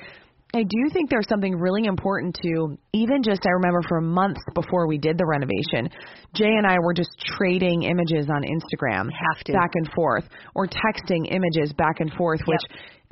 I 0.54 0.64
do 0.64 0.90
think 0.92 1.08
there's 1.08 1.28
something 1.28 1.56
really 1.56 1.87
important 1.87 2.37
to 2.42 2.76
even 2.92 3.22
just 3.22 3.40
I 3.46 3.50
remember 3.52 3.80
for 3.88 4.02
months 4.02 4.42
before 4.54 4.87
we 4.87 4.98
did 4.98 5.16
the 5.16 5.24
renovation, 5.24 5.88
Jay 6.35 6.44
and 6.58 6.66
I 6.66 6.76
were 6.78 6.92
just 6.92 7.08
trading 7.24 7.85
images 7.85 8.28
on 8.28 8.42
Instagram 8.42 9.08
Have 9.11 9.44
to. 9.44 9.52
back 9.52 9.70
and 9.74 9.90
forth 9.94 10.24
or 10.54 10.66
texting 10.66 11.24
images 11.32 11.72
back 11.72 12.00
and 12.00 12.12
forth 12.12 12.40
which 12.44 12.61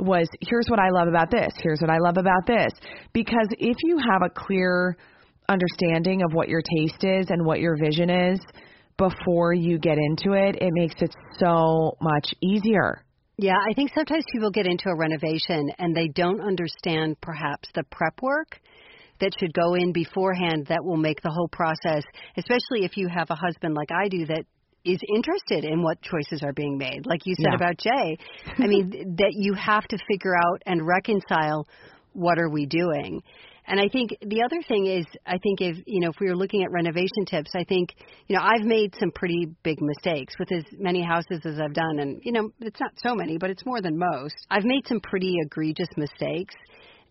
was 0.01 0.29
here's 0.41 0.67
what 0.69 0.79
I 0.79 0.91
love 0.91 1.09
about 1.09 1.31
this, 1.31 1.53
here's 1.63 1.81
what 1.81 1.91
I 1.91 1.99
love 1.99 2.17
about 2.17 2.47
this 2.47 2.73
because 3.13 3.49
if 3.59 3.77
you 3.83 3.99
have 3.99 4.23
a 4.25 4.31
clear 4.31 4.97
understanding 5.49 6.23
of 6.23 6.33
what 6.33 6.49
your 6.49 6.63
taste 6.63 7.05
is 7.05 7.27
and 7.31 7.45
what 7.45 7.61
your 7.61 7.77
vision 7.77 8.09
is 8.09 8.41
before 8.97 9.53
you 9.53 9.79
get 9.79 9.99
into 9.99 10.33
it, 10.33 10.57
it 10.61 10.71
makes 10.73 11.01
it 11.01 11.15
so 11.39 11.97
much 12.01 12.35
easier. 12.43 13.03
Yeah, 13.39 13.57
I 13.57 13.73
think 13.73 13.91
sometimes 13.95 14.25
people 14.31 14.51
get 14.51 14.67
into 14.67 14.91
a 14.91 14.97
renovation 14.97 15.71
and 15.79 15.97
they 15.97 16.09
don't 16.09 16.43
understand 16.43 17.19
perhaps 17.23 17.71
the 17.75 17.83
prep 17.91 18.21
work 18.21 18.61
that 19.21 19.33
should 19.39 19.55
go 19.55 19.75
in 19.75 19.93
beforehand 19.93 20.67
that 20.69 20.85
will 20.85 20.97
make 20.97 21.23
the 21.23 21.31
whole 21.31 21.49
process, 21.49 22.05
especially 22.37 22.85
if 22.85 22.97
you 22.97 23.09
have 23.09 23.31
a 23.31 23.35
husband 23.35 23.75
like 23.75 23.91
I 23.91 24.09
do 24.09 24.27
that 24.27 24.45
is 24.85 24.99
interested 25.14 25.64
in 25.64 25.83
what 25.83 26.01
choices 26.03 26.43
are 26.43 26.53
being 26.53 26.79
made. 26.79 27.07
Like 27.07 27.27
you 27.27 27.35
said 27.37 27.51
Yeah. 27.51 27.57
about 27.57 27.77
Jay. 27.79 28.19
I 28.59 28.66
mean, 28.66 28.90
that 29.19 29.33
you 29.35 29.55
have 29.55 29.87
to 29.88 29.99
figure 30.09 30.35
out 30.37 30.62
and 30.66 30.87
reconcile 30.87 31.66
what 32.12 32.38
are 32.38 32.49
we 32.49 32.66
doing. 32.66 33.23
And 33.66 33.79
I 33.79 33.88
think 33.88 34.11
the 34.21 34.43
other 34.43 34.61
thing 34.66 34.87
is, 34.87 35.07
I 35.27 35.38
think 35.38 35.61
if 35.61 35.77
you 35.87 36.01
know, 36.01 36.09
if 36.11 36.16
we 36.21 36.29
were 36.29 36.35
looking 36.35 36.64
at 36.64 36.73
renovation 36.73 37.25
tips, 37.25 37.51
I 37.55 37.62
think 37.64 37.95
you 38.27 38.35
know 38.37 38.43
I've 38.43 38.64
made 38.64 38.95
some 38.99 39.12
pretty 39.12 39.47
big 39.62 39.81
mistakes 39.81 40.35
with 40.40 40.51
as 40.51 40.64
many 40.77 41.03
houses 41.05 41.40
as 41.45 41.61
I've 41.61 41.75
done, 41.75 42.01
and 42.01 42.21
you 42.25 42.33
know 42.33 42.51
it's 42.61 42.81
not 42.81 42.90
so 42.97 43.14
many, 43.14 43.38
but 43.38 43.49
it's 43.51 43.64
more 43.64 43.81
than 43.81 43.97
most. 43.97 44.35
I've 44.51 44.64
made 44.64 44.88
some 44.88 44.99
pretty 45.01 45.37
egregious 45.45 45.88
mistakes, 45.97 46.55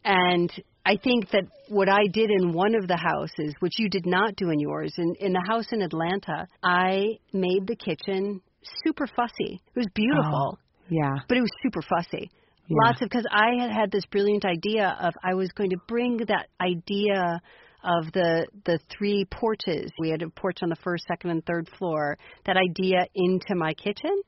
and 0.03 0.51
I 0.85 0.97
think 0.97 1.29
that 1.31 1.43
what 1.67 1.89
I 1.89 2.07
did 2.11 2.29
in 2.31 2.53
one 2.53 2.75
of 2.75 2.87
the 2.87 2.97
houses, 2.97 3.53
which 3.59 3.73
you 3.77 3.89
did 3.89 4.05
not 4.05 4.35
do 4.35 4.49
in 4.49 4.59
yours, 4.59 4.93
in 4.97 5.15
in 5.19 5.33
the 5.33 5.43
house 5.47 5.67
in 5.71 5.81
Atlanta, 5.81 6.47
I 6.63 7.19
made 7.33 7.67
the 7.67 7.75
kitchen 7.75 8.41
super 8.83 9.07
fussy. 9.07 9.61
It 9.75 9.79
was 9.79 9.87
beautiful 9.93 10.57
oh, 10.57 10.85
Yeah. 10.89 11.15
but 11.27 11.37
it 11.37 11.41
was 11.41 11.51
super 11.61 11.81
fussy. 11.81 12.31
Yeah. 12.67 12.75
Lots 12.85 13.01
of 13.01 13.09
because 13.09 13.25
I 13.31 13.61
had 13.61 13.71
had 13.71 13.91
this 13.91 14.05
brilliant 14.05 14.45
idea 14.45 14.95
of 15.01 15.13
I 15.23 15.33
was 15.33 15.49
going 15.51 15.71
to 15.71 15.77
bring 15.87 16.17
that 16.27 16.47
idea 16.61 17.41
of 17.83 18.11
the 18.13 18.47
the 18.65 18.79
three 18.95 19.25
porches. 19.31 19.91
We 19.99 20.09
had 20.09 20.21
a 20.21 20.29
porch 20.29 20.59
on 20.61 20.69
the 20.69 20.75
first, 20.83 21.05
second, 21.07 21.31
and 21.31 21.45
third 21.45 21.69
floor. 21.77 22.17
That 22.45 22.57
idea 22.57 23.05
into 23.15 23.55
my 23.55 23.73
kitchen, 23.73 24.21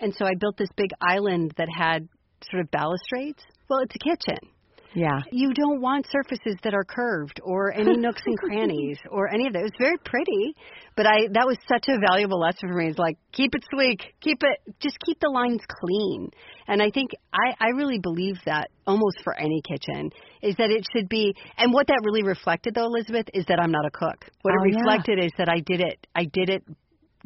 and 0.00 0.14
so 0.14 0.24
I 0.24 0.32
built 0.38 0.56
this 0.56 0.70
big 0.76 0.90
island 1.00 1.54
that 1.56 1.68
had 1.68 2.08
sort 2.50 2.62
of 2.62 2.70
balustrades. 2.70 3.42
Well, 3.68 3.80
it's 3.80 3.94
a 3.94 3.98
kitchen. 3.98 4.53
Yeah. 4.94 5.20
You 5.32 5.52
don't 5.52 5.80
want 5.80 6.06
surfaces 6.10 6.56
that 6.62 6.72
are 6.72 6.84
curved 6.84 7.40
or 7.42 7.72
any 7.72 7.96
nooks 8.04 8.22
and 8.24 8.38
crannies 8.38 8.98
or 9.10 9.28
any 9.32 9.46
of 9.46 9.52
that. 9.54 9.60
It 9.60 9.62
was 9.64 9.72
very 9.78 9.98
pretty, 10.04 10.54
but 10.96 11.06
I 11.06 11.26
that 11.32 11.46
was 11.46 11.58
such 11.68 11.86
a 11.88 11.98
valuable 12.08 12.38
lesson 12.40 12.68
for 12.68 12.76
me. 12.76 12.88
It's 12.88 12.98
like 12.98 13.18
keep 13.32 13.54
it 13.54 13.62
sleek, 13.70 14.14
keep 14.20 14.38
it 14.42 14.74
just 14.80 14.96
keep 15.04 15.18
the 15.20 15.30
lines 15.30 15.60
clean. 15.68 16.30
And 16.68 16.80
I 16.80 16.90
think 16.90 17.10
I 17.32 17.54
I 17.60 17.68
really 17.76 17.98
believe 17.98 18.36
that 18.46 18.68
almost 18.86 19.18
for 19.24 19.34
any 19.38 19.60
kitchen 19.66 20.10
is 20.42 20.54
that 20.56 20.70
it 20.70 20.86
should 20.94 21.08
be 21.08 21.34
and 21.58 21.72
what 21.72 21.88
that 21.88 22.00
really 22.04 22.22
reflected 22.22 22.74
though 22.74 22.86
Elizabeth 22.86 23.26
is 23.34 23.44
that 23.46 23.58
I'm 23.60 23.72
not 23.72 23.84
a 23.86 23.90
cook. 23.90 24.24
What 24.42 24.54
Oh, 24.58 24.64
it 24.64 24.72
yeah. 24.72 24.78
reflected 24.78 25.18
is 25.24 25.32
that 25.38 25.48
I 25.48 25.60
did 25.60 25.80
it 25.80 26.06
I 26.14 26.24
did 26.24 26.50
it 26.50 26.62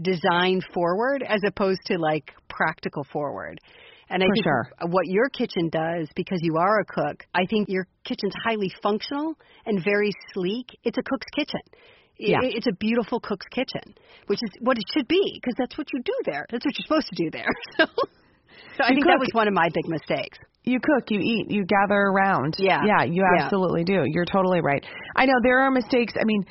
design 0.00 0.61
forward 0.72 1.22
as 1.22 1.40
opposed 1.46 1.81
to 1.87 1.98
like 1.98 2.33
practical 2.48 3.04
forward. 3.12 3.61
And 4.10 4.22
I 4.22 4.26
For 4.26 4.34
think 4.34 4.44
sure. 4.44 4.70
what 4.88 5.06
your 5.06 5.28
kitchen 5.28 5.68
does, 5.70 6.08
because 6.16 6.38
you 6.42 6.56
are 6.56 6.80
a 6.80 6.84
cook, 6.84 7.24
I 7.34 7.44
think 7.50 7.68
your 7.68 7.86
kitchen's 8.04 8.32
highly 8.44 8.72
functional 8.82 9.34
and 9.66 9.82
very 9.84 10.10
sleek. 10.32 10.66
It's 10.84 10.96
a 10.98 11.02
cook's 11.02 11.26
kitchen. 11.34 11.60
Yeah. 12.18 12.38
It's 12.42 12.66
a 12.66 12.72
beautiful 12.72 13.20
cook's 13.20 13.46
kitchen, 13.50 13.94
which 14.26 14.40
is 14.42 14.50
what 14.60 14.76
it 14.78 14.84
should 14.92 15.06
be, 15.06 15.22
because 15.40 15.54
that's 15.58 15.76
what 15.78 15.86
you 15.92 16.00
do 16.04 16.14
there. 16.24 16.46
That's 16.50 16.64
what 16.64 16.74
you're 16.76 16.86
supposed 16.86 17.08
to 17.14 17.22
do 17.24 17.30
there. 17.30 17.46
So, 17.78 17.86
so 18.76 18.84
I 18.84 18.88
You 18.90 18.94
think 18.96 19.06
that 19.06 19.18
was 19.20 19.30
one 19.32 19.46
of 19.48 19.54
my 19.54 19.68
big 19.74 19.88
mistakes. 19.88 20.38
You 20.64 20.78
cook, 20.80 21.10
you 21.10 21.20
eat, 21.20 21.46
you 21.50 21.64
gather 21.64 21.94
around. 21.94 22.54
Yeah. 22.58 22.80
Yeah, 22.84 23.04
you 23.04 23.22
Yeah. 23.22 23.44
absolutely 23.44 23.84
do. 23.84 24.02
You're 24.06 24.24
totally 24.24 24.60
right. 24.60 24.84
I 25.16 25.26
know 25.26 25.34
there 25.42 25.60
are 25.60 25.70
mistakes. 25.70 26.14
I 26.20 26.24
mean, 26.24 26.44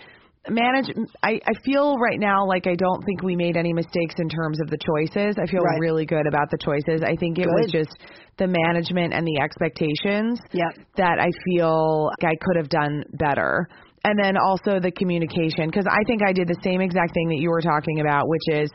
manage 0.49 0.87
I 1.23 1.39
I 1.45 1.53
feel 1.65 1.95
right 1.97 2.19
now 2.19 2.45
like 2.47 2.67
I 2.67 2.75
don't 2.75 3.03
think 3.03 3.23
we 3.23 3.35
made 3.35 3.57
any 3.57 3.73
mistakes 3.73 4.15
in 4.19 4.29
terms 4.29 4.59
of 4.61 4.69
the 4.69 4.77
choices. 4.77 5.35
I 5.41 5.45
feel 5.45 5.61
Right. 5.61 5.79
really 5.79 6.05
good 6.05 6.27
about 6.27 6.49
the 6.51 6.57
choices. 6.57 7.01
I 7.03 7.15
think 7.15 7.39
it 7.39 7.47
was 7.47 7.71
just 7.71 7.91
the 8.37 8.47
management 8.47 9.13
and 9.13 9.25
the 9.25 9.39
expectations 9.41 10.39
Yep. 10.53 10.71
that 10.97 11.19
I 11.19 11.29
feel 11.45 12.09
like 12.21 12.31
I 12.33 12.35
could 12.45 12.55
have 12.57 12.69
done 12.69 13.03
better. 13.13 13.67
And 14.03 14.17
then 14.21 14.37
also 14.37 14.79
the 14.79 14.91
communication 14.91 15.67
because 15.67 15.87
I 15.89 16.01
think 16.07 16.21
I 16.25 16.31
did 16.33 16.47
the 16.47 16.59
same 16.63 16.81
exact 16.81 17.13
thing 17.13 17.29
that 17.29 17.39
you 17.39 17.49
were 17.49 17.61
talking 17.61 17.99
about, 17.99 18.27
which 18.27 18.47
is 18.49 18.69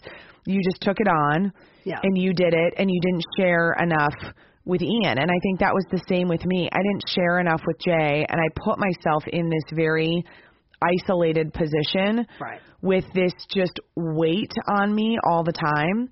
you 0.46 0.61
just 0.62 0.82
took 0.82 0.98
it 1.00 1.08
on 1.08 1.52
Yeah. 1.85 2.00
and 2.02 2.18
you 2.18 2.32
did 2.35 2.52
it 2.54 2.74
and 2.76 2.90
you 2.90 3.00
didn't 3.00 3.24
share 3.38 3.74
enough 3.80 4.14
with 4.64 4.82
Ian. 4.82 5.18
And 5.18 5.30
I 5.30 5.38
think 5.42 5.61
that 5.61 5.74
was 5.74 5.85
the 5.90 6.02
same 6.08 6.28
with 6.28 6.44
me. 6.44 6.68
I 6.72 6.78
didn't 6.78 7.08
share 7.08 7.38
enough 7.40 7.62
with 7.66 7.76
Jay 7.85 8.26
and 8.28 8.40
I 8.40 8.46
put 8.64 8.78
myself 8.78 9.26
in 9.28 9.48
this 9.48 9.64
very 9.72 10.24
isolated 10.82 11.52
position 11.52 12.26
Right. 12.40 12.60
with 12.80 13.04
this 13.14 13.32
just 13.54 13.78
weight 13.96 14.52
on 14.68 14.94
me 14.94 15.18
all 15.24 15.44
the 15.44 15.52
time 15.52 16.08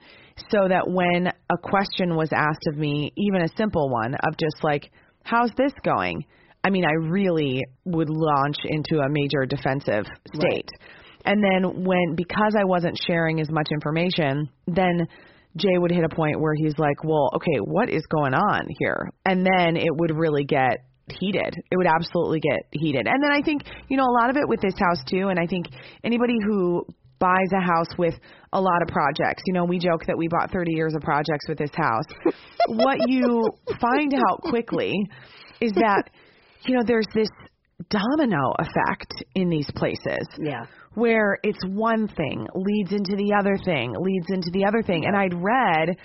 so 0.50 0.68
that 0.68 0.84
when 0.88 1.26
a 1.26 1.58
question 1.62 2.16
was 2.16 2.30
asked 2.32 2.66
of 2.68 2.78
me, 2.78 3.12
even 3.16 3.42
a 3.42 3.48
simple 3.56 3.90
one 3.90 4.14
of 4.14 4.36
just 4.38 4.62
like, 4.62 4.90
how's 5.24 5.50
this 5.56 5.72
going? 5.84 6.24
I 6.64 6.70
mean, 6.70 6.84
I 6.84 6.92
really 7.08 7.62
would 7.84 8.08
launch 8.10 8.56
into 8.64 9.00
a 9.00 9.08
major 9.08 9.46
defensive 9.46 10.06
state. 10.34 10.68
And 11.24 11.42
then 11.42 11.84
when, 11.84 12.14
because 12.16 12.54
I 12.58 12.64
wasn't 12.64 12.98
sharing 13.06 13.40
as 13.40 13.50
much 13.50 13.68
information, 13.72 14.48
then 14.66 15.06
Jay 15.56 15.76
would 15.76 15.90
hit 15.90 16.04
a 16.04 16.14
point 16.14 16.40
where 16.40 16.54
he's 16.54 16.78
like, 16.78 17.02
well, 17.04 17.30
okay, 17.36 17.58
what 17.58 17.90
is 17.90 18.04
going 18.06 18.34
on 18.34 18.60
here? 18.78 19.10
And 19.26 19.44
then 19.44 19.76
it 19.76 19.90
would 19.90 20.16
really 20.16 20.44
get 20.44 20.84
heated. 21.18 21.54
It 21.70 21.76
would 21.76 21.86
absolutely 21.86 22.40
get 22.40 22.66
heated. 22.70 23.06
And 23.06 23.22
then 23.22 23.30
I 23.32 23.40
think, 23.42 23.62
you 23.88 23.96
know, 23.96 24.04
a 24.04 24.14
lot 24.20 24.30
of 24.30 24.36
it 24.36 24.48
with 24.48 24.60
this 24.60 24.74
house 24.78 25.02
too, 25.08 25.28
and 25.28 25.38
I 25.38 25.46
think 25.46 25.66
anybody 26.04 26.36
who 26.46 26.84
buys 27.18 27.52
a 27.54 27.60
house 27.60 27.88
with 27.98 28.14
a 28.52 28.60
lot 28.60 28.82
of 28.82 28.88
projects, 28.88 29.42
you 29.46 29.52
know, 29.52 29.64
we 29.64 29.78
joke 29.78 30.06
that 30.06 30.16
we 30.16 30.26
bought 30.28 30.50
30 30.50 30.72
years 30.72 30.94
of 30.94 31.02
projects 31.02 31.46
with 31.48 31.58
this 31.58 31.70
house. 31.74 32.04
what 32.68 33.08
you 33.08 33.46
find 33.80 34.14
out 34.14 34.40
quickly 34.42 34.94
is 35.60 35.72
that, 35.72 36.04
you 36.66 36.74
know, 36.74 36.82
there's 36.86 37.06
this 37.14 37.28
domino 37.90 38.52
effect 38.58 39.24
in 39.34 39.48
these 39.48 39.70
places 39.74 40.26
Yeah. 40.38 40.64
where 40.94 41.38
it's 41.42 41.62
one 41.68 42.08
thing 42.08 42.46
leads 42.54 42.92
into 42.92 43.16
the 43.16 43.34
other 43.38 43.56
thing, 43.64 43.94
leads 43.98 44.26
into 44.30 44.50
the 44.52 44.64
other 44.64 44.82
thing. 44.82 45.04
And 45.06 45.16
I'd 45.16 45.34
read 45.34 45.96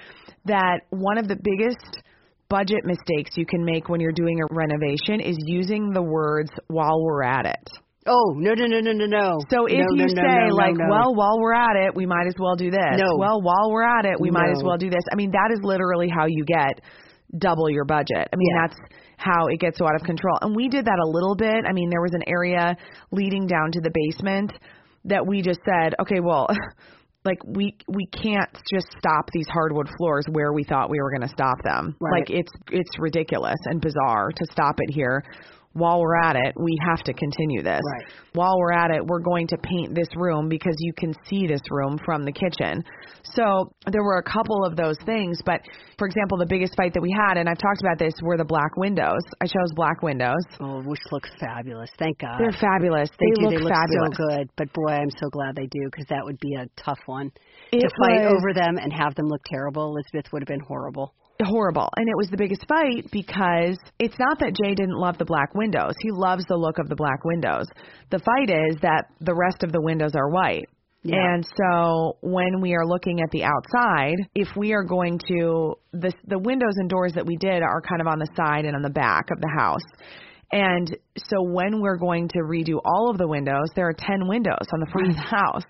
that 0.46 0.82
one 0.89 1.18
of 1.18 1.28
the 1.28 1.36
biggest 1.41 2.02
budget 2.50 2.86
mistakes 2.86 3.32
you 3.38 3.46
can 3.46 3.64
make 3.66 3.90
when 3.90 4.00
you're 4.00 4.12
doing 4.12 4.40
a 4.42 4.54
renovation 4.54 5.20
is 5.20 5.38
using 5.46 5.92
the 5.92 6.02
words 6.02 6.52
while 6.68 7.02
we're 7.04 7.24
at 7.24 7.46
it. 7.46 7.70
Oh 8.08 8.34
no 8.38 8.54
no 8.54 8.66
no 8.68 8.80
no 8.82 8.92
no 8.92 9.06
no. 9.08 9.40
So 9.50 9.66
if 9.66 9.80
No, 9.80 9.86
you 9.96 10.06
no, 10.06 10.14
say 10.14 10.48
no, 10.48 10.56
like, 10.56 10.76
well, 10.78 11.16
while 11.16 11.40
we're 11.40 11.56
at 11.56 11.76
it, 11.76 11.96
we 11.96 12.06
might 12.06 12.28
as 12.28 12.36
well 12.40 12.56
do 12.56 12.70
this. 12.70 13.02
No. 13.02 13.18
Well, 13.18 13.42
while 13.42 13.72
we're 13.72 13.84
at 13.88 14.06
it, 14.06 14.20
we 14.20 14.30
might 14.30 14.52
as 14.56 14.62
well 14.64 14.78
do 14.78 14.90
this. 14.92 15.02
I 15.12 15.16
mean, 15.16 15.32
that 15.32 15.50
is 15.52 15.60
literally 15.64 16.08
how 16.08 16.26
you 16.28 16.46
get 16.46 16.82
double 17.40 17.70
your 17.70 17.86
budget. 17.86 18.30
I 18.32 18.36
mean, 18.36 18.48
Yeah. 18.54 18.68
that's 18.68 18.80
how 19.18 19.48
it 19.48 19.60
gets 19.60 19.80
so 19.80 19.88
out 19.88 19.96
of 19.96 20.04
control. 20.04 20.38
And 20.42 20.56
we 20.56 20.70
did 20.70 20.86
that 20.86 21.00
a 21.04 21.08
little 21.08 21.36
bit. 21.36 21.66
I 21.68 21.74
mean, 21.74 21.90
there 21.90 22.02
was 22.02 22.14
an 22.14 22.24
area 22.28 22.78
leading 23.12 23.48
down 23.48 23.72
to 23.72 23.82
the 23.82 23.90
basement 23.92 24.52
that 25.06 25.26
we 25.26 25.42
just 25.42 25.62
said, 25.66 25.96
okay, 26.02 26.20
well, 26.20 26.48
like 27.26 27.40
we 27.46 27.76
we 27.88 28.06
can't 28.08 28.50
just 28.72 28.88
stop 28.98 29.30
these 29.34 29.48
hardwood 29.50 29.90
floors 29.98 30.26
where 30.32 30.54
we 30.54 30.64
thought 30.64 30.90
we 30.90 31.02
were 31.02 31.10
going 31.10 31.28
to 31.28 31.34
stop 31.34 31.58
them. 31.64 31.96
Right. 32.00 32.20
Like 32.20 32.30
it's 32.30 32.52
it's 32.72 33.00
ridiculous 33.00 33.60
and 33.66 33.82
bizarre 33.82 34.32
to 34.32 34.46
stop 34.52 34.76
it 34.80 34.94
here. 34.94 35.24
While 35.76 36.00
we're 36.00 36.16
at 36.16 36.38
it, 36.38 36.54
we 36.56 36.72
have 36.88 37.04
to 37.04 37.14
continue 37.14 37.62
this. 37.62 37.82
Right. 37.84 38.08
While 38.32 38.58
we're 38.60 38.72
at 38.72 38.92
it, 38.92 39.06
we're 39.06 39.20
going 39.20 39.46
to 39.48 39.58
paint 39.58 39.94
this 39.94 40.08
room 40.16 40.48
because 40.48 40.74
you 40.80 40.94
can 40.94 41.14
see 41.28 41.48
this 41.48 41.60
room 41.70 42.00
from 42.06 42.24
the 42.24 42.32
kitchen. 42.32 42.82
So 43.24 43.74
there 43.92 44.02
were 44.02 44.18
a 44.18 44.24
couple 44.24 44.64
of 44.64 44.78
those 44.78 44.96
things, 45.06 45.38
but 45.46 45.60
for 46.00 46.08
example, 46.08 46.38
the 46.38 46.46
biggest 46.46 46.78
fight 46.78 46.94
that 46.94 47.02
we 47.02 47.12
had, 47.12 47.36
and 47.38 47.50
I've 47.50 47.58
talked 47.58 47.82
about 47.82 48.00
this, 48.00 48.14
were 48.24 48.38
the 48.38 48.46
black 48.46 48.78
windows. 48.78 49.20
I 49.42 49.48
chose 49.48 49.68
black 49.76 50.02
windows. 50.02 50.40
Oh, 50.62 50.82
which 50.84 51.02
looks 51.12 51.30
fabulous. 51.42 51.90
Thank 52.00 52.20
God. 52.20 52.40
They're 52.40 52.56
fabulous. 52.56 53.10
They, 53.20 53.26
They, 53.28 53.36
do. 53.36 53.42
look 53.44 53.52
they 53.56 53.64
look 53.64 53.74
fabulous. 53.74 54.16
so 54.16 54.24
good. 54.38 54.50
But 54.56 54.72
boy, 54.72 54.94
I'm 54.94 55.12
so 55.12 55.28
glad 55.30 55.58
they 55.58 55.68
do 55.68 55.82
because 55.92 56.06
that 56.08 56.24
would 56.24 56.40
be 56.40 56.56
a 56.56 56.68
tough 56.82 57.00
one 57.08 57.32
It 57.74 57.82
to 57.82 57.90
fight 58.00 58.24
was- 58.24 58.32
over 58.40 58.54
them 58.54 58.78
and 58.78 58.94
have 58.94 59.14
them 59.16 59.28
look 59.28 59.42
terrible. 59.46 59.92
Elizabeth 59.92 60.32
would 60.32 60.42
have 60.42 60.48
been 60.48 60.64
horrible. 60.66 61.14
Horrible. 61.43 61.89
And 61.95 62.08
it 62.08 62.15
was 62.17 62.30
the 62.30 62.38
biggest 62.38 62.65
fight 62.67 63.10
because 63.12 63.78
it's 64.00 64.17
not 64.19 64.39
that 64.39 64.56
Jay 64.56 64.76
didn't 64.76 64.98
love 64.98 65.17
the 65.17 65.26
black 65.26 65.54
windows. 65.54 65.93
He 66.02 66.12
loves 66.12 66.45
the 66.48 66.56
look 66.56 66.80
of 66.80 66.89
the 66.89 66.95
black 66.95 67.24
windows. 67.26 67.67
The 68.12 68.19
fight 68.19 68.50
is 68.50 68.80
that 68.82 69.06
the 69.19 69.36
rest 69.36 69.63
of 69.63 69.71
the 69.71 69.82
windows 69.82 70.12
are 70.15 70.30
white. 70.30 70.69
Yeah. 71.04 71.17
And 71.17 71.45
so 71.45 72.17
when 72.21 72.62
we 72.62 72.74
are 72.74 72.86
looking 72.86 73.21
at 73.21 73.30
the 73.32 73.43
outside, 73.43 74.15
if 74.34 74.48
we 74.58 74.74
are 74.74 74.84
going 74.84 75.19
to 75.28 75.76
the 75.93 76.12
the 76.26 76.39
windows 76.39 76.74
and 76.78 76.89
doors 76.89 77.13
that 77.13 77.28
we 77.28 77.36
did 77.38 77.62
are 77.62 77.80
kind 77.82 78.02
of 78.02 78.08
on 78.08 78.17
the 78.17 78.28
side 78.36 78.65
and 78.65 78.76
on 78.76 78.82
the 78.82 78.89
back 78.89 79.30
of 79.32 79.39
the 79.39 79.52
house. 79.56 79.86
And 80.52 80.98
so 81.17 81.43
when 81.43 81.82
we're 81.82 81.98
going 81.98 82.28
to 82.30 82.39
redo 82.39 82.80
all 82.84 83.12
of 83.12 83.17
the 83.17 83.28
windows, 83.28 83.67
there 83.76 83.88
are 83.88 83.93
10 83.93 84.28
windows 84.28 84.65
on 84.74 84.80
the 84.80 84.86
front 84.91 85.10
of 85.10 85.15
the 85.15 85.21
house. 85.21 85.63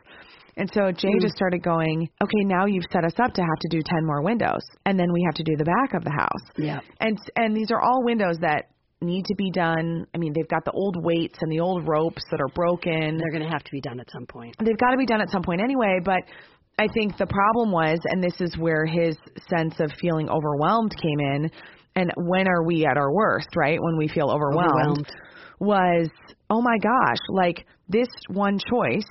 And 0.57 0.69
so 0.73 0.91
Jay 0.91 1.11
hmm. 1.11 1.21
just 1.21 1.35
started 1.35 1.63
going, 1.63 2.09
okay, 2.23 2.43
now 2.43 2.65
you've 2.65 2.85
set 2.91 3.03
us 3.03 3.13
up 3.19 3.33
to 3.33 3.41
have 3.41 3.59
to 3.61 3.67
do 3.69 3.81
10 3.81 4.05
more 4.05 4.21
windows. 4.21 4.61
And 4.85 4.99
then 4.99 5.11
we 5.11 5.23
have 5.25 5.35
to 5.35 5.43
do 5.43 5.55
the 5.57 5.65
back 5.65 5.93
of 5.93 6.03
the 6.03 6.11
house. 6.11 6.51
Yeah. 6.57 6.79
And 6.99 7.17
and 7.35 7.55
these 7.55 7.71
are 7.71 7.81
all 7.81 8.03
windows 8.03 8.37
that 8.41 8.69
need 9.01 9.25
to 9.25 9.35
be 9.35 9.51
done. 9.51 10.05
I 10.15 10.17
mean, 10.17 10.33
they've 10.33 10.47
got 10.47 10.65
the 10.65 10.71
old 10.71 10.95
weights 11.03 11.37
and 11.41 11.51
the 11.51 11.59
old 11.59 11.87
ropes 11.87 12.23
that 12.31 12.39
are 12.39 12.47
broken. 12.55 13.17
They're 13.17 13.31
going 13.31 13.43
to 13.43 13.49
have 13.49 13.63
to 13.63 13.71
be 13.71 13.81
done 13.81 13.99
at 13.99 14.09
some 14.11 14.25
point. 14.25 14.55
They've 14.63 14.77
got 14.77 14.91
to 14.91 14.97
be 14.97 15.05
done 15.05 15.21
at 15.21 15.29
some 15.29 15.43
point 15.43 15.61
anyway, 15.61 15.99
but 16.03 16.21
I 16.79 16.87
think 16.93 17.17
the 17.17 17.27
problem 17.27 17.71
was 17.71 17.99
and 18.05 18.23
this 18.23 18.39
is 18.39 18.57
where 18.57 18.85
his 18.85 19.17
sense 19.49 19.75
of 19.79 19.91
feeling 19.99 20.29
overwhelmed 20.29 20.93
came 21.01 21.19
in 21.19 21.51
and 21.95 22.11
when 22.17 22.47
are 22.47 22.63
we 22.63 22.85
at 22.85 22.97
our 22.97 23.13
worst, 23.13 23.49
right? 23.55 23.79
When 23.81 23.97
we 23.97 24.07
feel 24.07 24.29
overwhelmed, 24.29 25.07
Overwhelmed. 25.07 25.11
was 25.59 26.09
oh 26.49 26.61
my 26.61 26.77
gosh, 26.77 27.17
like 27.29 27.65
this 27.87 28.09
one 28.29 28.59
choice 28.59 29.07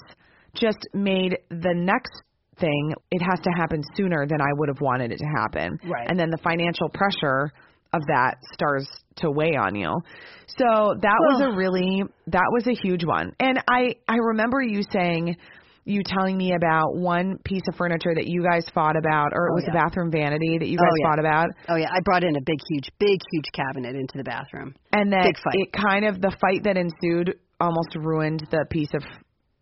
just 0.55 0.79
made 0.93 1.39
the 1.51 1.75
next 1.75 2.13
thing 2.59 2.95
it 3.11 3.21
has 3.21 3.41
to 3.41 3.51
happen 3.57 3.83
sooner 3.97 4.27
than 4.27 4.41
I 4.41 4.53
would 4.57 4.69
have 4.69 4.81
wanted 4.81 5.11
it 5.13 5.19
to 5.19 5.27
happen. 5.27 5.79
Right. 5.89 6.07
And 6.09 6.19
then 6.19 6.31
the 6.31 6.39
financial 6.39 6.89
pressure 6.89 7.51
of 7.93 8.01
that 8.09 8.37
starts 8.53 8.87
to 9.17 9.31
weigh 9.31 9.57
on 9.57 9.75
you. 9.75 9.93
So 10.47 10.65
that 11.01 11.19
was 11.21 11.43
a 11.43 11.57
really 11.57 12.03
that 12.29 12.49
was 12.53 12.67
a 12.67 12.75
huge 12.75 13.05
one. 13.05 13.33
And 13.41 13.61
I 13.69 13.97
I 14.09 14.17
remember 14.17 14.61
you 14.63 14.83
saying 14.91 15.37
you 15.87 16.03
telling 16.03 16.37
me 16.39 16.55
about 16.55 16.97
one 16.97 17.37
piece 17.45 17.61
of 17.69 17.77
furniture 17.77 18.15
that 18.15 18.27
you 18.27 18.43
guys 18.43 18.65
fought 18.75 18.97
about 18.97 19.33
or 19.35 19.49
it 19.49 19.51
Oh, 19.53 19.55
was 19.55 19.65
yeah. 19.67 19.79
a 19.79 19.85
bathroom 19.85 20.11
vanity 20.11 20.57
that 20.59 20.67
you 20.69 20.79
Oh, 20.81 20.85
guys 20.85 20.93
yeah. 21.01 21.09
fought 21.11 21.19
about 21.19 21.47
Oh 21.69 21.77
yeah, 21.77 21.89
I 21.93 22.01
brought 22.05 22.25
in 22.25 22.35
a 22.37 22.41
big, 22.41 22.59
huge, 22.71 22.89
big, 22.99 23.21
huge 23.33 23.45
cabinet 23.53 23.95
into 23.95 24.17
the 24.17 24.25
bathroom. 24.25 24.75
and 24.93 25.13
then 25.13 25.27
it 25.27 25.73
kind 25.73 26.05
of 26.07 26.21
the 26.21 26.35
fight 26.41 26.65
that 26.65 26.77
ensued 26.77 27.37
almost 27.61 27.95
ruined 27.97 28.47
the 28.51 28.65
piece 28.71 28.93
of 28.95 29.03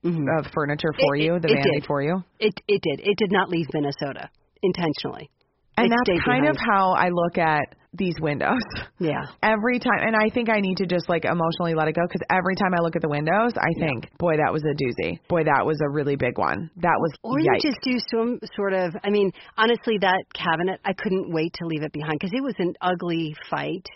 Mhm. 0.04 0.26
of 0.38 0.46
furniture 0.52 0.92
for 0.98 1.16
It- 1.16 1.22
you, 1.24 1.34
it- 1.36 1.42
the 1.42 1.48
it 1.52 1.54
vanity 1.56 1.80
did. 1.80 1.86
for 1.86 2.02
you. 2.02 2.22
It 2.40 2.54
it 2.68 2.80
did. 2.82 3.00
It 3.06 3.16
did 3.16 3.30
not 3.32 3.48
leave 3.48 3.66
Minnesota 3.72 4.28
intentionally. 4.62 5.28
And 5.76 5.86
It 5.86 5.96
that's 6.06 6.24
kind 6.24 6.46
of 6.46 6.56
how 6.58 6.92
I 6.92 7.08
look 7.08 7.38
at 7.38 7.64
these 7.94 8.14
windows. 8.20 8.60
Yeah. 8.98 9.22
Every 9.42 9.78
time, 9.80 9.98
and 10.06 10.14
I 10.14 10.28
think 10.28 10.48
I 10.48 10.60
need 10.60 10.76
to 10.76 10.86
just 10.86 11.08
like 11.08 11.24
emotionally 11.24 11.74
let 11.74 11.88
it 11.88 11.94
go 11.96 12.02
because 12.06 12.20
every 12.30 12.54
time 12.54 12.72
I 12.72 12.78
look 12.80 12.94
at 12.94 13.02
the 13.02 13.08
windows, 13.08 13.52
I 13.58 13.72
think, 13.80 14.06
boy, 14.18 14.36
that 14.36 14.52
was 14.52 14.62
a 14.62 14.74
doozy. 14.78 15.18
Boy, 15.28 15.42
that 15.44 15.66
was 15.66 15.76
a 15.82 15.88
really 15.90 16.14
big 16.14 16.38
one. 16.38 16.70
That 16.76 16.94
was 17.00 17.12
Or 17.24 17.38
yikes. 17.38 17.64
you 17.64 17.70
just 17.72 17.80
do 17.82 17.98
some 18.14 18.38
sort 18.54 18.74
of. 18.74 18.94
I 19.02 19.10
mean, 19.10 19.32
honestly, 19.58 19.98
that 20.02 20.22
cabinet, 20.34 20.78
I 20.84 20.92
couldn't 20.92 21.32
wait 21.32 21.52
to 21.54 21.66
leave 21.66 21.82
it 21.82 21.92
behind 21.92 22.18
because 22.20 22.32
it 22.32 22.42
was 22.44 22.54
an 22.58 22.74
ugly 22.80 23.34
fight. 23.50 23.86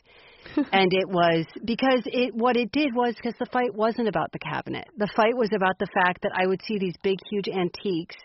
and 0.72 0.92
it 0.92 1.08
was 1.08 1.46
because 1.64 2.02
it 2.06 2.34
what 2.34 2.56
it 2.56 2.72
did 2.72 2.94
was 2.94 3.14
because 3.14 3.34
the 3.38 3.46
fight 3.46 3.74
wasn't 3.74 4.08
about 4.08 4.32
the 4.32 4.38
cabinet. 4.38 4.86
The 4.96 5.08
fight 5.16 5.36
was 5.36 5.50
about 5.54 5.78
the 5.78 5.88
fact 5.92 6.22
that 6.22 6.32
I 6.34 6.46
would 6.46 6.60
see 6.66 6.78
these 6.78 6.96
big 7.02 7.18
huge 7.30 7.48
antiques 7.48 8.16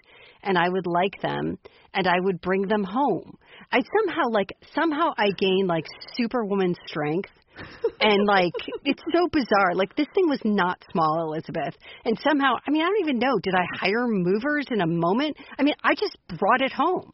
and 0.43 0.57
I 0.57 0.69
would 0.69 0.87
like 0.87 1.21
them 1.21 1.57
and 1.93 2.07
I 2.07 2.19
would 2.19 2.41
bring 2.41 2.67
them 2.67 2.83
home. 2.83 3.37
I 3.71 3.81
somehow 3.99 4.29
like 4.31 4.53
somehow 4.73 5.11
I 5.17 5.29
gained 5.37 5.67
like 5.67 5.85
superwoman 6.15 6.75
strength 6.87 7.29
and 7.99 8.25
like 8.25 8.53
it's 8.85 9.03
so 9.13 9.27
bizarre. 9.31 9.75
Like 9.75 9.95
this 9.95 10.07
thing 10.13 10.29
was 10.29 10.41
not 10.43 10.83
small, 10.91 11.23
Elizabeth. 11.31 11.75
And 12.05 12.17
somehow, 12.19 12.55
I 12.65 12.71
mean, 12.71 12.81
I 12.81 12.85
don't 12.85 13.01
even 13.01 13.19
know. 13.19 13.37
Did 13.41 13.53
I 13.55 13.65
hire 13.79 14.07
movers 14.07 14.65
in 14.71 14.81
a 14.81 14.87
moment? 14.87 15.37
I 15.57 15.63
mean, 15.63 15.75
I 15.83 15.95
just 15.95 16.17
brought 16.37 16.61
it 16.61 16.71
home 16.71 17.11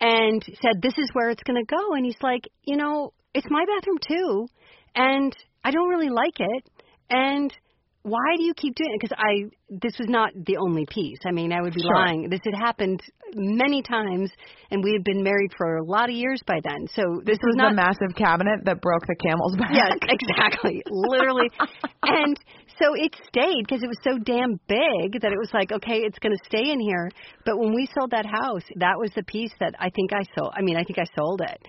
and 0.00 0.42
said, 0.44 0.82
"This 0.82 0.98
is 0.98 1.08
where 1.12 1.30
it's 1.30 1.42
going 1.42 1.64
to 1.64 1.74
go." 1.74 1.94
And 1.94 2.04
he's 2.04 2.20
like, 2.22 2.42
"You 2.64 2.76
know, 2.76 3.12
it's 3.34 3.46
my 3.50 3.64
bathroom 3.64 3.98
too, 4.06 4.46
and 4.94 5.34
I 5.64 5.70
don't 5.70 5.88
really 5.88 6.10
like 6.10 6.38
it." 6.38 6.68
And 7.10 7.52
why 8.04 8.34
do 8.36 8.42
you 8.42 8.52
keep 8.54 8.74
doing 8.74 8.90
it? 8.94 9.00
Because 9.00 9.16
I, 9.16 9.46
this 9.70 9.94
was 9.98 10.08
not 10.08 10.30
the 10.34 10.56
only 10.56 10.86
piece. 10.90 11.18
I 11.24 11.30
mean, 11.30 11.52
I 11.52 11.60
would 11.62 11.72
be 11.72 11.82
Sure. 11.82 11.94
lying. 11.94 12.28
This 12.30 12.40
had 12.44 12.54
happened 12.54 13.00
many 13.34 13.80
times, 13.82 14.30
and 14.72 14.82
we 14.82 14.92
had 14.92 15.04
been 15.04 15.22
married 15.22 15.52
for 15.56 15.76
a 15.76 15.84
lot 15.84 16.08
of 16.08 16.14
years 16.16 16.40
by 16.44 16.58
then. 16.64 16.88
So 16.94 17.02
this, 17.24 17.36
This 17.36 17.38
was 17.46 17.54
was 17.54 17.56
not 17.56 17.70
the 17.70 17.76
massive 17.76 18.16
cabinet 18.16 18.64
that 18.64 18.80
broke 18.80 19.06
the 19.06 19.14
camel's 19.14 19.56
back. 19.56 19.70
Yes, 19.72 19.92
exactly. 20.02 20.82
Literally. 20.90 21.48
and 22.02 22.36
so 22.80 22.94
it 22.94 23.14
stayed 23.28 23.62
because 23.68 23.84
it 23.84 23.88
was 23.88 23.98
so 24.02 24.18
damn 24.18 24.58
big 24.66 25.20
that 25.22 25.30
it 25.30 25.38
was 25.38 25.50
like, 25.54 25.70
okay, 25.70 25.98
it's 26.02 26.18
going 26.18 26.34
to 26.36 26.44
stay 26.44 26.72
in 26.72 26.80
here. 26.80 27.08
But 27.46 27.58
when 27.58 27.72
we 27.72 27.86
sold 27.94 28.10
that 28.10 28.26
house, 28.26 28.64
that 28.76 28.98
was 28.98 29.12
the 29.14 29.22
piece 29.22 29.52
that 29.60 29.74
I 29.78 29.90
think 29.90 30.12
I 30.12 30.22
sold. 30.36 30.52
I 30.56 30.62
mean, 30.62 30.76
I 30.76 30.82
think 30.82 30.98
I 30.98 31.06
sold 31.14 31.40
it. 31.40 31.62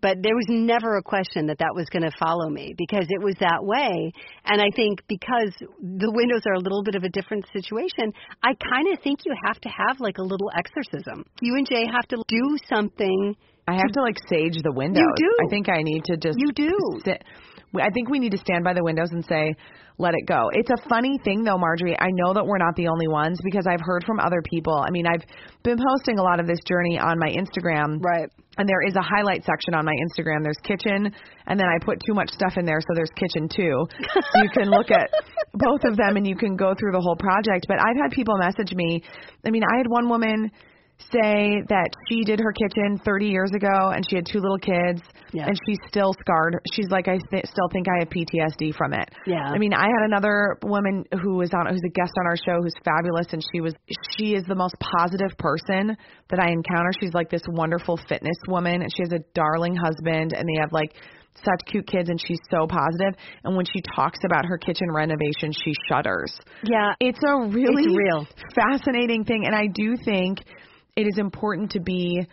But 0.00 0.18
there 0.22 0.34
was 0.36 0.46
never 0.48 0.96
a 0.96 1.02
question 1.02 1.46
that 1.46 1.58
that 1.58 1.74
was 1.74 1.86
going 1.90 2.04
to 2.04 2.12
follow 2.18 2.48
me 2.48 2.74
because 2.78 3.06
it 3.08 3.22
was 3.22 3.34
that 3.40 3.58
way. 3.62 4.12
And 4.44 4.62
I 4.62 4.70
think 4.76 5.02
because 5.08 5.50
the 5.58 6.12
windows 6.12 6.42
are 6.46 6.54
a 6.54 6.60
little 6.60 6.84
bit 6.84 6.94
of 6.94 7.02
a 7.02 7.08
different 7.08 7.44
situation, 7.52 8.12
I 8.42 8.54
kind 8.54 8.92
of 8.92 9.02
think 9.02 9.20
you 9.26 9.34
have 9.44 9.60
to 9.60 9.68
have 9.68 9.98
like 9.98 10.18
a 10.18 10.22
little 10.22 10.50
exorcism. 10.56 11.24
You 11.40 11.56
and 11.56 11.66
Jay 11.66 11.84
have 11.90 12.06
to 12.08 12.22
do 12.28 12.56
something. 12.68 13.34
I 13.66 13.72
have 13.72 13.92
to 13.92 14.00
like 14.00 14.16
sage 14.30 14.62
the 14.62 14.72
windows. 14.72 15.02
You 15.18 15.28
do. 15.28 15.46
I 15.46 15.50
think 15.50 15.68
I 15.68 15.82
need 15.82 16.04
to 16.04 16.16
just 16.16 16.38
You 16.38 16.52
do. 16.52 16.70
sit. 17.04 17.24
I 17.76 17.90
think 17.90 18.08
we 18.08 18.18
need 18.18 18.32
to 18.32 18.38
stand 18.38 18.64
by 18.64 18.72
the 18.72 18.82
windows 18.82 19.10
and 19.12 19.24
say, 19.24 19.54
let 19.98 20.14
it 20.14 20.26
go. 20.26 20.48
It's 20.52 20.70
a 20.70 20.88
funny 20.88 21.18
thing 21.24 21.42
though, 21.42 21.58
Marjorie. 21.58 21.98
I 21.98 22.08
know 22.12 22.32
that 22.32 22.46
we're 22.46 22.58
not 22.58 22.76
the 22.76 22.86
only 22.86 23.08
ones 23.08 23.38
because 23.42 23.66
I've 23.66 23.82
heard 23.82 24.04
from 24.04 24.20
other 24.20 24.40
people. 24.48 24.72
I 24.74 24.90
mean, 24.90 25.06
I've 25.06 25.22
been 25.64 25.76
posting 25.76 26.18
a 26.18 26.22
lot 26.22 26.38
of 26.38 26.46
this 26.46 26.60
journey 26.66 26.98
on 26.98 27.18
my 27.18 27.28
Instagram. 27.34 27.98
Right. 28.00 28.30
And 28.58 28.68
there 28.68 28.82
is 28.86 28.94
a 28.94 29.02
highlight 29.02 29.44
section 29.44 29.74
on 29.74 29.84
my 29.84 29.94
Instagram. 30.06 30.42
There's 30.42 30.58
kitchen, 30.62 31.12
and 31.46 31.58
then 31.58 31.66
I 31.66 31.84
put 31.84 31.98
too 32.06 32.14
much 32.14 32.30
stuff 32.30 32.54
in 32.56 32.64
there, 32.64 32.80
so 32.80 32.94
there's 32.94 33.10
kitchen 33.14 33.48
too. 33.48 33.86
So 34.14 34.42
you 34.42 34.50
can 34.50 34.70
look 34.70 34.90
at 34.90 35.10
both 35.54 35.82
of 35.84 35.96
them 35.96 36.16
and 36.16 36.26
you 36.26 36.36
can 36.36 36.56
go 36.56 36.74
through 36.78 36.92
the 36.92 37.00
whole 37.00 37.16
project. 37.16 37.66
But 37.68 37.78
I've 37.78 37.96
had 38.00 38.10
people 38.10 38.36
message 38.38 38.74
me. 38.74 39.02
I 39.46 39.50
mean, 39.50 39.62
I 39.62 39.78
had 39.78 39.86
one 39.88 40.08
woman 40.08 40.50
say 41.12 41.62
that 41.68 41.88
she 42.08 42.24
did 42.24 42.40
her 42.40 42.52
kitchen 42.52 42.98
30 43.04 43.26
years 43.26 43.50
ago 43.54 43.90
and 43.94 44.04
she 44.08 44.16
had 44.16 44.26
two 44.26 44.40
little 44.40 44.58
kids 44.58 45.00
Yeah. 45.32 45.46
and 45.46 45.56
she's 45.66 45.78
still 45.88 46.12
scarred. 46.20 46.58
She's 46.74 46.88
like, 46.90 47.08
I 47.08 47.18
th- 47.30 47.46
still 47.46 47.68
think 47.72 47.86
I 47.88 48.00
have 48.00 48.08
PTSD 48.10 48.74
from 48.74 48.92
it. 48.92 49.08
Yeah. 49.26 49.44
I 49.46 49.58
mean, 49.58 49.72
I 49.72 49.86
had 49.86 50.04
another 50.04 50.58
woman 50.64 51.04
who 51.22 51.36
was 51.36 51.50
on, 51.54 51.66
who's 51.72 51.82
a 51.86 51.90
guest 51.92 52.12
on 52.18 52.26
our 52.26 52.36
show 52.36 52.60
who's 52.62 52.74
fabulous 52.84 53.26
and 53.32 53.42
she 53.54 53.60
was, 53.60 53.74
she 54.18 54.34
is 54.34 54.44
the 54.44 54.54
most 54.56 54.74
positive 54.98 55.36
person 55.38 55.96
that 56.30 56.40
I 56.40 56.50
encounter. 56.50 56.90
She's 57.00 57.14
like 57.14 57.30
this 57.30 57.42
wonderful 57.48 57.98
fitness 58.08 58.36
woman 58.48 58.82
and 58.82 58.90
she 58.94 59.02
has 59.02 59.12
a 59.12 59.22
darling 59.34 59.76
husband 59.76 60.32
and 60.34 60.46
they 60.48 60.60
have 60.60 60.72
like 60.72 60.92
such 61.44 61.60
cute 61.70 61.86
kids 61.86 62.08
and 62.08 62.20
she's 62.26 62.40
so 62.50 62.66
positive 62.66 63.14
and 63.44 63.56
when 63.56 63.64
she 63.64 63.80
talks 63.94 64.18
about 64.26 64.44
her 64.44 64.58
kitchen 64.58 64.90
renovation 64.92 65.52
she 65.52 65.72
shudders 65.88 66.36
Yeah. 66.64 66.94
it's 66.98 67.20
a 67.24 67.46
really 67.46 67.84
It's 67.84 67.96
real. 67.96 68.26
fascinating 68.56 69.22
thing 69.24 69.44
and 69.46 69.54
i 69.54 69.68
do 69.72 69.94
think 70.04 70.40
it 70.98 71.06
is 71.06 71.18
important 71.18 71.70
to 71.70 71.80
be 71.80 72.26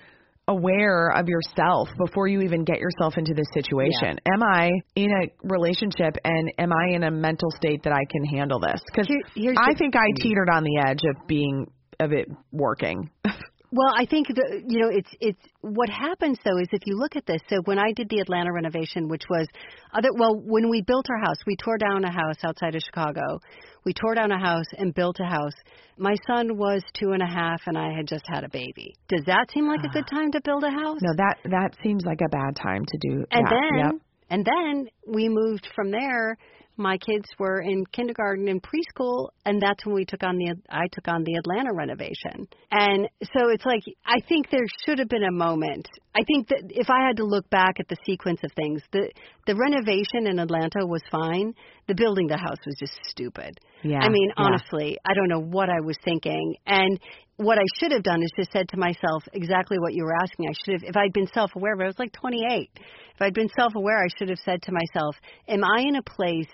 aware 0.48 1.10
of 1.10 1.28
yourself 1.28 1.88
before 2.04 2.28
you 2.28 2.42
even 2.42 2.64
get 2.64 2.80
yourself 2.80 3.14
into 3.18 3.34
this 3.34 3.46
situation. 3.54 4.18
Am 4.32 4.44
i 4.44 4.70
in 4.96 5.12
a 5.12 5.48
relationship 5.48 6.16
and 6.24 6.52
am 6.58 6.72
i 6.74 6.96
in 6.96 7.04
a 7.04 7.12
mental 7.12 7.50
state 7.52 7.84
that 7.84 7.94
i 7.94 8.04
can 8.12 8.26
handle 8.26 8.60
this? 8.60 8.82
Because 8.92 9.08
Here- 9.36 9.54
i 9.58 9.74
think 9.76 9.96
i 9.96 10.08
teetered 10.18 10.50
on 10.50 10.64
the 10.64 10.84
edge 10.86 11.02
of 11.04 11.28
being 11.28 11.68
of 12.00 12.12
it 12.12 12.28
working 12.52 13.10
Well, 13.76 13.94
I 13.94 14.06
think 14.06 14.28
the 14.28 14.64
you 14.68 14.80
know 14.80 14.88
it's 14.90 15.10
it's 15.20 15.40
what 15.60 15.90
happens 15.90 16.38
though 16.46 16.58
is 16.60 16.70
if 16.72 16.84
you 16.86 16.96
look 16.98 17.18
at 17.18 17.26
this. 17.26 17.42
So 17.50 17.58
when 17.66 17.78
I 17.78 17.92
did 17.92 18.08
the 18.10 18.20
Atlanta 18.20 18.54
renovation, 18.54 19.10
which 19.10 19.24
was 19.30 19.48
other 19.94 20.10
well 20.18 20.34
when 20.40 20.70
we 20.70 20.82
built 20.82 21.08
our 21.10 21.20
house, 21.26 21.38
we 21.46 21.58
tore 21.58 21.78
down 21.78 22.06
a 22.06 22.12
house 22.12 22.38
outside 22.46 22.76
of 22.76 22.82
Chicago. 22.82 23.40
We 23.84 23.94
tore 23.94 24.16
down 24.16 24.32
a 24.32 24.40
house 24.40 24.66
and 24.78 24.94
built 24.96 25.18
a 25.20 25.26
house. 25.26 25.54
My 25.98 26.16
son 26.26 26.58
was 26.58 26.82
two 26.98 27.12
and 27.12 27.22
a 27.22 27.28
half, 27.28 27.62
and 27.68 27.78
I 27.78 27.92
had 27.96 28.08
just 28.08 28.24
had 28.28 28.44
a 28.46 28.50
baby. 28.50 28.96
Does 29.10 29.26
that 29.28 29.48
seem 29.54 29.68
like 29.68 29.84
a 29.84 29.90
good 29.90 30.06
ah. 30.12 30.16
time 30.16 30.32
to 30.32 30.42
build 30.44 30.64
a 30.64 30.72
house? 30.72 31.00
no 31.02 31.14
that 31.18 31.36
that 31.46 31.76
seems 31.84 32.04
like 32.06 32.22
a 32.26 32.30
bad 32.30 32.56
time 32.56 32.86
to 32.86 32.98
do 33.10 33.26
And 33.32 33.46
that. 33.46 33.52
then 33.52 33.80
Yep. 33.84 33.94
and 34.30 34.46
then 34.46 34.88
we 35.06 35.28
moved 35.28 35.68
from 35.76 35.92
there. 35.92 36.38
My 36.78 36.98
kids 36.98 37.26
were 37.40 37.62
in 37.62 37.86
kindergarten 37.86 38.48
and 38.48 38.62
preschool, 38.62 39.30
and 39.46 39.62
that's 39.62 39.86
when 39.86 39.96
we 39.96 40.06
took 40.06 40.24
on 40.24 40.38
the 40.38 40.56
I 40.70 40.88
took 40.92 41.08
on 41.08 41.24
the 41.24 41.36
Atlanta 41.36 41.74
renovation. 41.74 42.48
And 42.72 43.08
so 43.24 43.50
it's 43.50 43.66
like 43.66 43.84
I 44.06 44.20
think 44.28 44.50
there 44.50 44.66
should 44.86 45.00
have 45.00 45.10
been 45.10 45.24
a 45.24 45.32
moment. 45.32 45.88
I 46.16 46.24
think 46.24 46.50
that 46.50 46.64
if 46.70 46.90
I 46.90 47.08
had 47.08 47.18
to 47.18 47.26
look 47.26 47.50
back 47.50 47.80
at 47.80 47.88
the 47.88 47.98
sequence 48.06 48.40
of 48.44 48.52
things, 48.54 48.82
the 48.92 49.10
the 49.48 49.56
renovation 49.56 50.28
in 50.28 50.40
Atlanta 50.40 50.86
was 50.86 51.02
fine. 51.12 51.54
The 51.88 51.96
building 51.96 52.28
the 52.28 52.38
house 52.38 52.60
was 52.66 52.76
just 52.80 52.98
stupid. 53.10 53.58
Yeah, 53.84 54.00
I 54.00 54.10
mean, 54.10 54.30
yeah. 54.30 54.44
honestly, 54.44 54.98
I 55.06 55.14
don't 55.14 55.30
know 55.30 55.42
what 55.42 55.70
I 55.70 55.80
was 55.82 55.98
thinking. 56.04 56.56
And 56.66 57.00
what 57.38 57.58
I 57.58 57.66
should 57.80 57.92
have 57.92 58.04
done 58.04 58.22
is 58.22 58.32
just 58.38 58.52
said 58.52 58.70
to 58.70 58.78
myself 58.78 59.24
exactly 59.34 59.78
what 59.80 59.94
you 59.94 60.04
were 60.04 60.16
asking. 60.22 60.48
I 60.50 60.54
should 60.54 60.74
have, 60.82 60.84
if 60.84 60.96
I'd 60.96 61.14
been 61.14 61.28
self 61.34 61.52
aware, 61.56 61.76
but 61.76 61.84
I 61.84 61.88
was 61.88 62.00
like 62.00 62.14
28. 62.14 62.70
If 62.76 63.22
I'd 63.22 63.34
been 63.34 63.50
self 63.58 63.76
aware, 63.76 63.98
I 63.98 64.08
should 64.18 64.30
have 64.30 64.40
said 64.40 64.62
to 64.64 64.72
myself, 64.72 65.16
Am 65.48 65.64
I 65.64 65.82
in 65.82 65.96
a 65.98 66.04
place 66.04 66.52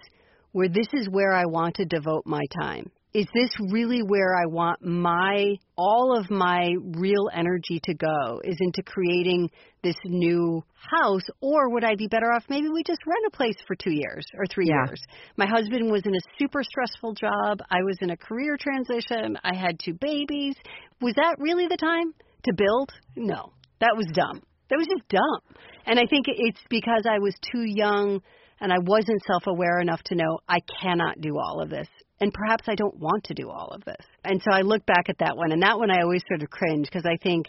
where 0.52 0.70
this 0.70 0.88
is 0.94 1.08
where 1.10 1.34
I 1.34 1.46
want 1.46 1.76
to 1.76 1.86
devote 1.86 2.26
my 2.26 2.42
time? 2.60 2.92
Is 3.14 3.26
this 3.34 3.50
really 3.72 4.02
where 4.04 4.38
I 4.38 4.46
want 4.46 4.82
my, 4.82 5.58
all 5.78 6.18
of 6.18 6.32
my 6.32 6.70
real 6.96 7.30
energy 7.34 7.82
to 7.84 7.94
go? 7.94 8.40
Is 8.46 8.56
into 8.62 8.82
creating 8.84 9.50
this 9.84 9.98
new 10.06 10.64
house? 10.76 11.24
Or 11.42 11.70
would 11.72 11.84
I 11.84 11.96
be 11.96 12.08
better 12.08 12.32
off 12.32 12.46
maybe 12.48 12.70
we 12.70 12.84
just 12.88 13.02
rent 13.06 13.26
a 13.28 13.36
place 13.36 13.58
for 13.68 13.76
two 13.76 13.92
years 13.92 14.26
or 14.38 14.46
three 14.46 14.68
Yeah. 14.70 14.86
years? 14.86 15.02
My 15.36 15.46
husband 15.46 15.92
was 15.92 16.04
in 16.06 16.16
a 16.16 16.20
super 16.40 16.64
stressful 16.64 17.16
job. 17.16 17.60
I 17.70 17.84
was 17.84 17.98
in 18.00 18.12
a 18.12 18.18
career 18.18 18.56
transition. 18.58 19.38
I 19.44 19.56
had 19.56 19.78
two 19.78 19.94
babies. 20.00 20.56
Was 21.02 21.14
that 21.16 21.36
really 21.38 21.68
the 21.68 21.78
time 21.78 22.14
to 22.44 22.54
build? 22.54 22.92
No, 23.18 23.52
that 23.82 23.94
was 23.98 24.06
dumb. 24.14 24.42
That 24.70 24.78
was 24.78 24.88
just 24.88 25.10
dumb. 25.10 25.56
And 25.86 26.00
I 26.00 26.06
think 26.06 26.28
it's 26.30 26.62
because 26.70 27.04
I 27.06 27.20
was 27.20 27.36
too 27.52 27.64
young 27.66 28.22
and 28.62 28.72
I 28.72 28.78
wasn't 28.80 29.22
self 29.28 29.48
aware 29.48 29.82
enough 29.82 30.02
to 30.04 30.16
know 30.16 30.40
I 30.48 30.60
cannot 30.82 31.20
do 31.20 31.38
all 31.38 31.62
of 31.62 31.70
this. 31.70 31.90
And 32.22 32.34
perhaps 32.34 32.66
I 32.68 32.76
don't 32.76 32.98
want 32.98 33.26
to 33.26 33.34
do 33.34 33.50
all 33.50 33.70
of 33.70 33.84
this. 33.84 34.06
And 34.24 34.42
so 34.42 34.56
I 34.56 34.62
look 34.62 34.86
back 34.86 35.10
at 35.10 35.18
that 35.20 35.36
one, 35.36 35.52
and 35.52 35.62
that 35.64 35.78
one 35.78 35.92
I 35.92 36.02
always 36.04 36.22
sort 36.28 36.44
of 36.44 36.50
cringe 36.50 36.86
because 36.86 37.06
I 37.06 37.18
think 37.22 37.48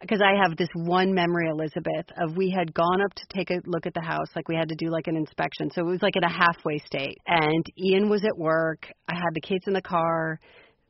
because 0.00 0.20
I 0.20 0.40
have 0.42 0.56
this 0.56 0.68
one 0.74 1.14
memory, 1.14 1.48
Elizabeth, 1.48 2.06
of 2.18 2.36
we 2.36 2.50
had 2.50 2.74
gone 2.74 3.00
up 3.00 3.14
to 3.14 3.26
take 3.34 3.50
a 3.50 3.60
look 3.64 3.86
at 3.86 3.94
the 3.94 4.02
house, 4.02 4.28
like 4.36 4.48
we 4.48 4.54
had 4.56 4.68
to 4.68 4.74
do 4.74 4.90
like 4.90 5.06
an 5.06 5.16
inspection. 5.16 5.70
So 5.70 5.80
it 5.80 5.90
was 5.90 6.02
like 6.02 6.16
in 6.16 6.24
a 6.24 6.30
halfway 6.30 6.78
state. 6.78 7.16
And 7.26 7.64
Ian 7.78 8.10
was 8.10 8.22
at 8.24 8.36
work. 8.36 8.86
I 9.08 9.14
had 9.14 9.32
the 9.32 9.40
kids 9.40 9.64
in 9.66 9.72
the 9.72 9.80
car. 9.80 10.40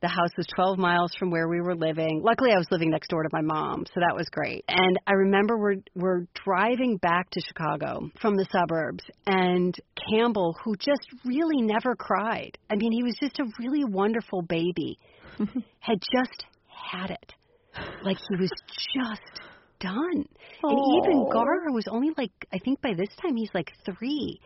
The 0.05 0.09
house 0.09 0.29
was 0.37 0.45
12 0.53 0.77
miles 0.77 1.15
from 1.17 1.31
where 1.31 1.47
we 1.47 1.61
were 1.61 1.73
living. 1.73 2.21
Luckily, 2.23 2.51
I 2.53 2.59
was 2.59 2.67
living 2.69 2.91
next 2.91 3.07
door 3.07 3.23
to 3.23 3.29
my 3.33 3.41
mom, 3.41 3.85
so 3.87 4.01
that 4.07 4.15
was 4.15 4.29
great. 4.29 4.63
And 4.67 4.99
I 5.07 5.13
remember 5.13 5.57
we're 5.57 5.77
we're 5.95 6.27
driving 6.45 6.97
back 6.97 7.31
to 7.31 7.41
Chicago 7.41 8.11
from 8.21 8.35
the 8.35 8.45
suburbs, 8.51 9.03
and 9.25 9.75
Campbell, 10.11 10.55
who 10.63 10.75
just 10.75 11.01
really 11.25 11.63
never 11.63 11.95
cried. 11.95 12.55
I 12.69 12.75
mean, 12.75 12.91
he 12.91 13.01
was 13.01 13.17
just 13.19 13.39
a 13.39 13.45
really 13.57 13.83
wonderful 13.83 14.43
baby. 14.43 14.99
had 15.79 15.97
just 16.13 16.45
had 16.67 17.09
it. 17.09 17.33
Like 18.03 18.17
he 18.29 18.35
was 18.35 18.51
just 18.93 19.41
done. 19.79 20.23
And 20.61 20.79
even. 21.01 21.27
Gar 21.33 21.71
was 21.71 21.87
only 21.89 22.11
like 22.15 22.29
I 22.53 22.59
think 22.59 22.79
by 22.79 22.93
this 22.95 23.09
time 23.23 23.35
he's 23.35 23.49
like 23.55 23.71
3. 23.85 24.39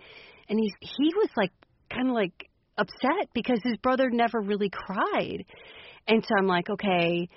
And 0.48 0.58
he's 0.58 0.74
he 0.80 1.14
was 1.16 1.30
like 1.36 1.52
kind 1.92 2.08
of 2.08 2.16
like 2.16 2.49
upset 2.80 3.30
because 3.34 3.60
his 3.64 3.78
brother 3.78 4.10
never 4.10 4.40
really 4.40 4.70
cried. 4.70 5.44
And 6.08 6.24
so 6.24 6.30
I'm 6.38 6.48
like, 6.48 6.70
okay, 6.70 7.28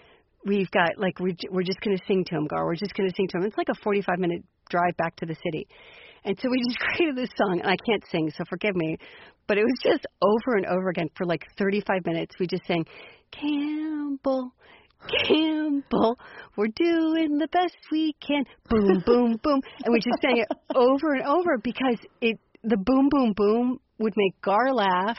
we've 0.46 0.70
got 0.70 0.98
like 0.98 1.18
we're, 1.20 1.37
we're 1.50 1.62
just 1.62 1.81
going 1.81 1.96
to 1.96 2.05
sing 2.07 2.24
to 2.26 2.37
him, 2.37 2.46
Gar. 2.46 2.64
We're 2.64 2.76
just 2.76 2.94
going 2.94 3.09
to 3.09 3.14
sing 3.14 3.28
to 3.28 3.38
him. 3.38 3.44
It's 3.44 3.59
like 3.59 3.68
a 3.68 3.83
45 3.83 4.18
minute 4.18 4.42
drive 4.70 4.96
back 4.96 5.16
to 5.16 5.26
the 5.26 5.37
city. 5.44 5.66
And 6.24 6.38
so 6.40 6.48
we 6.50 6.62
just 6.68 6.78
created 6.78 7.16
this 7.16 7.31
song, 7.37 7.61
and 7.61 7.68
I 7.68 7.76
can't 7.87 8.05
sing, 8.11 8.31
so 8.37 8.44
forgive 8.48 8.76
me. 8.76 8.96
But 9.48 9.59
it 9.59 9.64
was 9.64 9.78
just 9.83 10.07
over 10.22 10.57
and 10.57 10.66
over 10.66 10.88
again 10.88 11.09
for 11.16 11.26
like 11.26 11.44
35 11.59 12.07
minutes. 12.07 12.37
We 12.38 12.46
just 12.46 12.64
sang, 12.66 12.87
Campbell, 13.33 14.52
Campbell, 15.26 16.16
we're 16.57 16.68
doing 16.76 17.38
the 17.38 17.48
best 17.50 17.76
we 17.90 18.14
can. 18.20 18.44
Boom, 18.68 19.02
boom, 19.05 19.40
boom. 19.42 19.61
And 19.85 19.92
we 19.92 19.98
just 19.98 20.22
sang 20.22 20.38
it 20.38 20.48
over 20.74 21.14
and 21.14 21.26
over 21.26 21.59
because 21.59 21.98
it 22.20 22.38
the 22.62 22.77
boom, 22.77 23.09
boom, 23.11 23.33
boom 23.37 23.79
would 23.98 24.14
make 24.16 24.40
Gar 24.42 24.72
laugh, 24.72 25.18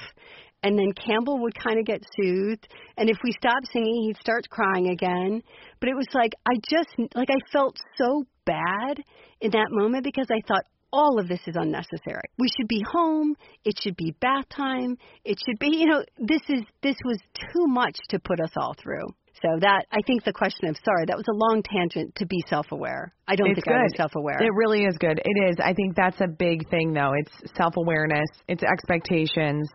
and 0.64 0.78
then 0.78 0.94
Campbell 0.94 1.40
would 1.40 1.54
kind 1.56 1.80
of 1.80 1.86
get 1.86 2.02
soothed. 2.16 2.68
And 2.98 3.10
if 3.10 3.18
we 3.24 3.32
stopped 3.32 3.68
singing, 3.72 4.04
he'd 4.08 4.18
start 4.18 4.50
crying 4.50 4.90
again. 4.90 5.44
But 5.80 5.90
it 5.90 5.96
was 5.96 6.08
like 6.14 6.34
I 6.46 6.56
just 6.70 6.90
like 7.16 7.30
I 7.30 7.40
felt 7.52 7.78
so 7.98 8.24
bad 8.46 9.04
in 9.42 9.52
that 9.52 9.68
moment 9.72 10.04
because 10.04 10.28
I 10.32 10.42
thought 10.48 10.64
all 10.94 11.20
of 11.20 11.28
this 11.28 11.42
is 11.48 11.56
unnecessary. 11.58 12.30
We 12.38 12.48
should 12.56 12.68
be 12.68 12.84
home. 12.94 13.36
It 13.66 13.76
should 13.82 13.98
be 13.98 14.16
bath 14.22 14.48
time. 14.56 14.96
It 15.26 15.38
should 15.44 15.60
be, 15.60 15.76
you 15.76 15.88
know, 15.88 16.04
this 16.20 16.42
is 16.48 16.62
this 16.82 16.96
was 17.04 17.18
too 17.34 17.66
much 17.68 17.98
to 18.10 18.20
put 18.20 18.40
us 18.40 18.52
all 18.56 18.76
through. 18.82 19.08
So 19.44 19.50
that 19.60 19.86
I 19.92 20.00
think 20.08 20.24
the 20.24 20.32
question 20.32 20.70
of 20.70 20.78
sorry, 20.86 21.04
that 21.08 21.18
was 21.18 21.28
a 21.28 21.36
long 21.36 21.62
tangent 21.64 22.16
to 22.16 22.26
be 22.26 22.42
self-aware. 22.48 23.14
I 23.28 23.36
don't 23.36 23.50
it's 23.50 23.58
think 23.58 23.66
good. 23.66 23.76
I 23.76 23.84
was 23.84 23.94
self-aware. 23.98 24.42
It 24.42 24.54
really 24.56 24.86
is 24.86 24.98
good. 24.98 25.20
It 25.24 25.50
is. 25.50 25.58
I 25.62 25.74
think 25.74 25.98
that's 25.98 26.22
a 26.22 26.28
big 26.28 26.70
thing 26.70 26.94
though. 26.94 27.12
It's 27.20 27.54
self-awareness, 27.58 28.30
it's 28.48 28.64
expectations, 28.64 29.68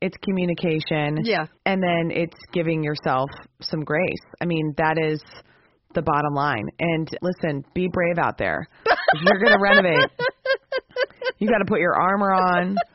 it's 0.00 0.16
communication. 0.24 1.22
Yeah. 1.22 1.46
And 1.64 1.80
then 1.80 2.10
it's 2.10 2.36
giving 2.52 2.82
yourself 2.82 3.30
some 3.60 3.84
grace. 3.84 4.24
I 4.42 4.46
mean, 4.46 4.74
that 4.78 4.98
is 5.00 5.22
the 5.94 6.02
bottom 6.02 6.34
line. 6.34 6.66
And 6.80 7.08
listen, 7.22 7.64
be 7.72 7.88
brave 7.92 8.18
out 8.18 8.36
there. 8.36 8.66
if 8.84 9.20
you're 9.22 9.38
going 9.38 9.56
to 9.56 9.62
renovate, 9.62 10.10
you 11.38 11.48
got 11.48 11.58
to 11.58 11.66
put 11.66 11.78
your 11.78 11.94
armor 11.94 12.32
on. 12.32 12.76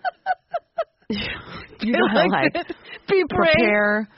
you 1.09 1.93
got 1.93 2.13
to 2.13 2.27
like 2.27 2.67
be 3.07 3.23
brave. 3.29 3.53
prepare. 3.55 4.09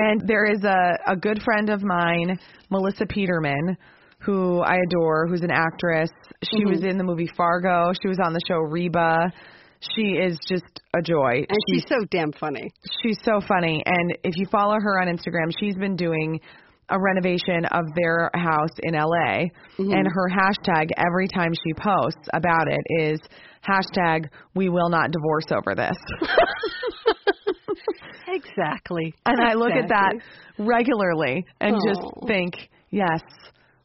And 0.00 0.22
there 0.26 0.44
is 0.46 0.62
a 0.64 1.12
a 1.12 1.16
good 1.16 1.42
friend 1.42 1.70
of 1.70 1.82
mine, 1.82 2.38
Melissa 2.70 3.06
Peterman, 3.06 3.76
who 4.20 4.60
I 4.60 4.76
adore, 4.88 5.26
who's 5.28 5.42
an 5.42 5.50
actress. 5.50 6.10
She 6.44 6.58
Mm-hmm. 6.60 6.70
was 6.70 6.84
in 6.84 6.98
the 6.98 7.04
movie 7.04 7.28
Fargo. 7.36 7.92
She 8.02 8.08
was 8.08 8.18
on 8.24 8.32
the 8.32 8.40
show 8.48 8.58
Reba. 8.58 9.30
She 9.96 10.02
is 10.12 10.38
just 10.46 10.80
a 10.94 11.00
joy. 11.02 11.36
And 11.48 11.58
she's 11.72 11.84
so 11.88 11.96
damn 12.10 12.32
funny. 12.32 12.70
She's 13.02 13.16
so 13.24 13.40
funny. 13.48 13.82
And 13.86 14.18
if 14.24 14.36
you 14.36 14.44
follow 14.52 14.76
her 14.78 15.00
on 15.00 15.06
Instagram, 15.08 15.50
she's 15.58 15.74
been 15.76 15.96
doing 15.96 16.38
a 16.90 16.98
renovation 17.00 17.64
of 17.70 17.84
their 17.96 18.30
house 18.34 18.74
in 18.82 18.92
LA. 18.94 19.48
Mm-hmm. 19.78 19.92
And 19.92 20.06
her 20.06 20.28
hashtag 20.28 20.88
every 20.98 21.28
time 21.28 21.52
she 21.54 21.72
posts 21.74 22.28
about 22.34 22.66
it 22.68 22.80
is 23.02 23.20
hashtag 23.66 24.28
we 24.54 24.68
will 24.68 24.90
not 24.90 25.12
divorce 25.12 25.46
over 25.50 25.74
this. 25.74 25.96
Exactly. 28.30 29.14
and 29.26 29.40
I 29.40 29.54
look 29.54 29.72
at 29.72 29.88
that 29.88 30.14
regularly 30.58 31.44
and 31.60 31.76
just 31.86 32.00
think, 32.26 32.54
yes, 32.90 33.20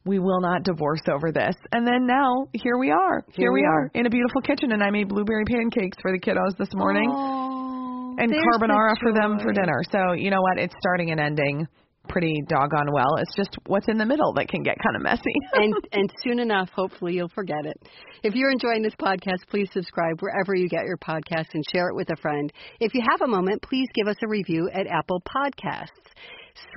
we 0.05 0.19
will 0.19 0.39
not 0.39 0.63
divorce 0.63 1.01
over 1.11 1.31
this. 1.31 1.55
And 1.71 1.85
then 1.85 2.05
now 2.05 2.47
here 2.53 2.77
we 2.77 2.91
are. 2.91 3.23
Here, 3.27 3.45
Here 3.45 3.51
we 3.51 3.61
we 3.61 3.67
are 3.67 3.91
in 3.93 4.05
a 4.05 4.09
beautiful 4.09 4.41
kitchen 4.41 4.71
and 4.71 4.83
I 4.83 4.91
made 4.91 5.09
blueberry 5.09 5.45
pancakes 5.45 5.97
for 6.01 6.11
the 6.11 6.19
kiddos 6.19 6.57
this 6.57 6.69
morning 6.73 7.09
Oh, 7.11 8.15
and 8.19 8.31
carbonara 8.31 8.95
for 9.01 9.13
them 9.13 9.39
for 9.39 9.51
dinner. 9.51 9.81
So 9.91 10.13
you 10.13 10.29
know 10.29 10.41
what? 10.41 10.59
It's 10.59 10.75
starting 10.79 11.11
and 11.11 11.19
ending 11.19 11.67
pretty 12.07 12.43
doggone 12.47 12.91
well. 12.91 13.15
It's 13.17 13.35
just 13.35 13.57
what's 13.67 13.87
in 13.87 13.97
the 13.97 14.05
middle 14.05 14.33
that 14.33 14.47
can 14.47 14.63
get 14.63 14.77
kind 14.83 14.95
of 14.95 15.01
messy. 15.01 15.33
and 15.53 15.73
and 15.91 16.13
soon 16.23 16.39
enough, 16.39 16.69
hopefully, 16.69 17.13
you'll 17.13 17.29
forget 17.29 17.65
it. 17.65 17.77
If 18.23 18.35
you're 18.35 18.51
enjoying 18.51 18.81
this 18.81 18.95
podcast, 18.95 19.47
please 19.49 19.69
subscribe 19.71 20.21
wherever 20.21 20.55
you 20.55 20.67
get 20.67 20.85
your 20.85 20.97
podcasts 20.97 21.53
and 21.53 21.63
share 21.71 21.89
it 21.89 21.95
with 21.95 22.09
a 22.09 22.15
friend. 22.17 22.51
If 22.79 22.93
you 22.93 23.01
have 23.09 23.21
a 23.21 23.27
moment, 23.27 23.61
please 23.61 23.87
give 23.93 24.07
us 24.07 24.17
a 24.23 24.27
review 24.27 24.69
at 24.73 24.87
Apple 24.87 25.21
Podcasts. 25.21 25.87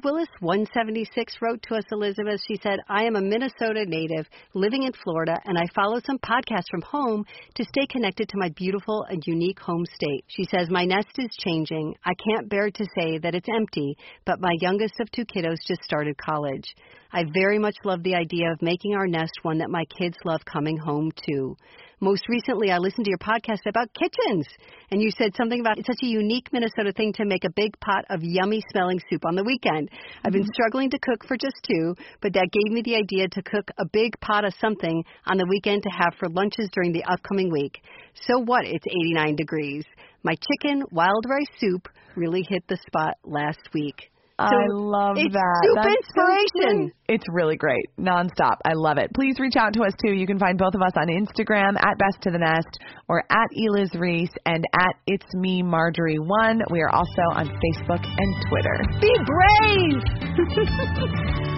Swillis176 0.03 1.41
wrote 1.41 1.63
to 1.63 1.77
us, 1.77 1.85
Elizabeth. 1.93 2.41
She 2.49 2.59
said, 2.63 2.81
I 2.89 3.05
am 3.05 3.15
a 3.15 3.21
Minnesota 3.21 3.85
native 3.87 4.27
living 4.55 4.83
in 4.83 4.93
Florida, 5.05 5.37
and 5.45 5.57
I 5.57 5.67
follow 5.75 6.01
some 6.05 6.19
podcasts 6.19 6.69
from 6.71 6.83
home 6.83 7.25
to 7.55 7.65
stay 7.65 7.87
connected 7.89 8.29
to 8.29 8.39
my 8.39 8.49
beautiful 8.57 9.05
and 9.09 9.23
unique 9.27 9.61
home 9.61 9.85
state. 9.95 10.25
She 10.27 10.45
says, 10.45 10.69
My 10.69 10.85
nest 10.85 11.11
is 11.19 11.31
changing. 11.45 11.95
I 12.05 12.13
can't 12.15 12.49
bear 12.49 12.71
to 12.71 12.85
say 12.99 13.19
that 13.19 13.35
it's 13.35 13.49
empty, 13.55 13.97
but 14.25 14.41
my 14.41 14.53
youngest 14.61 14.95
of 15.01 15.11
two 15.13 15.25
kiddos 15.25 15.59
just 15.67 15.85
started 15.85 16.17
college. 16.19 16.75
I 17.13 17.25
very 17.33 17.59
much 17.59 17.77
love 17.85 18.03
the 18.03 18.17
idea 18.17 18.51
of 18.51 18.61
making 18.61 18.95
our 18.95 19.07
nest 19.07 19.33
one 19.43 19.59
that 19.59 19.71
my 19.71 19.85
kids 19.99 20.17
love 20.25 20.45
coming 20.45 20.77
home 20.77 21.11
to. 21.29 21.57
Most 22.01 22.29
recently, 22.29 22.71
I 22.71 22.79
listened 22.79 23.07
to 23.07 23.11
your 23.11 23.19
podcast 23.19 23.67
about 23.67 23.89
kitchens, 23.93 24.47
and 24.93 25.03
you 25.03 25.11
said 25.11 25.35
something 25.35 25.59
about 25.59 25.79
it's 25.79 25.89
such 25.89 25.99
a 26.05 26.07
unique 26.07 26.49
Minnesota 26.53 26.93
thing 26.93 27.13
to 27.15 27.25
make 27.25 27.43
a 27.43 27.51
big 27.57 27.79
pot 27.81 28.05
of 28.09 28.21
yummy 28.23 28.63
smelling 28.71 29.01
soup 29.11 29.25
on 29.27 29.35
the 29.35 29.43
weekend. 29.43 29.91
I've 30.25 30.31
been 30.31 30.43
mm-hmm. 30.43 30.53
struggling 30.53 30.91
to 30.91 30.99
cook 31.01 31.27
for 31.27 31.37
just 31.37 31.57
two, 31.69 31.97
but 32.23 32.35
that 32.35 32.51
gave 32.53 32.73
me 32.73 32.83
the 32.83 32.95
idea 32.95 33.27
to 33.27 33.43
cook 33.43 33.73
a 33.79 33.85
big 33.85 34.13
pot 34.21 34.45
of 34.45 34.55
something 34.61 35.03
on 35.27 35.39
the 35.39 35.47
weekend 35.49 35.83
to 35.83 35.91
have 35.91 36.15
for 36.21 36.29
lunches 36.29 36.69
during 36.73 36.93
the 36.93 37.03
upcoming 37.03 37.51
week. 37.51 37.83
So 38.15 38.39
what? 38.45 38.65
It's 38.65 38.87
89 38.87 39.35
degrees. 39.35 39.85
My 40.23 40.37
chicken 40.37 40.85
wild 40.93 41.25
rice 41.29 41.51
soup 41.59 41.89
really 42.15 42.47
hit 42.49 42.63
the 42.69 42.79
spot 42.87 43.15
last 43.25 43.75
week. 43.75 44.13
I 44.39 44.53
love 44.71 45.17
it's 45.19 45.35
that. 45.35 45.61
soup 45.65 45.77
That's 45.83 45.97
inspiration. 45.97 46.93
it's 47.09 47.25
really 47.33 47.57
great. 47.57 47.87
Nonstop. 47.99 48.59
I 48.65 48.75
love 48.75 48.99
it. 48.99 49.11
Please 49.15 49.41
reach 49.41 49.57
out 49.57 49.73
to 49.75 49.83
us 49.83 49.93
too. 50.05 50.13
You 50.13 50.27
can 50.27 50.39
find 50.39 50.57
both 50.57 50.75
of 50.75 50.83
us 50.83 50.93
on 50.97 51.09
Instagram 51.09 51.75
at 51.81 51.99
Best 51.99 52.23
to 52.23 52.31
the 52.31 52.39
Nest 52.39 52.79
or 53.09 53.25
at 53.31 53.49
Eliz 53.57 53.91
Ries 53.95 54.31
and 54.47 54.65
at 54.75 54.95
It's 55.07 55.27
Me 55.35 55.63
Marjorie 55.63 56.19
One. 56.19 56.63
We 56.71 56.81
are 56.81 56.91
also 56.91 57.23
on 57.35 57.47
Facebook 57.49 58.05
and 58.05 58.35
Twitter. 58.49 58.79
Be 59.01 59.13
brave! 59.27 60.03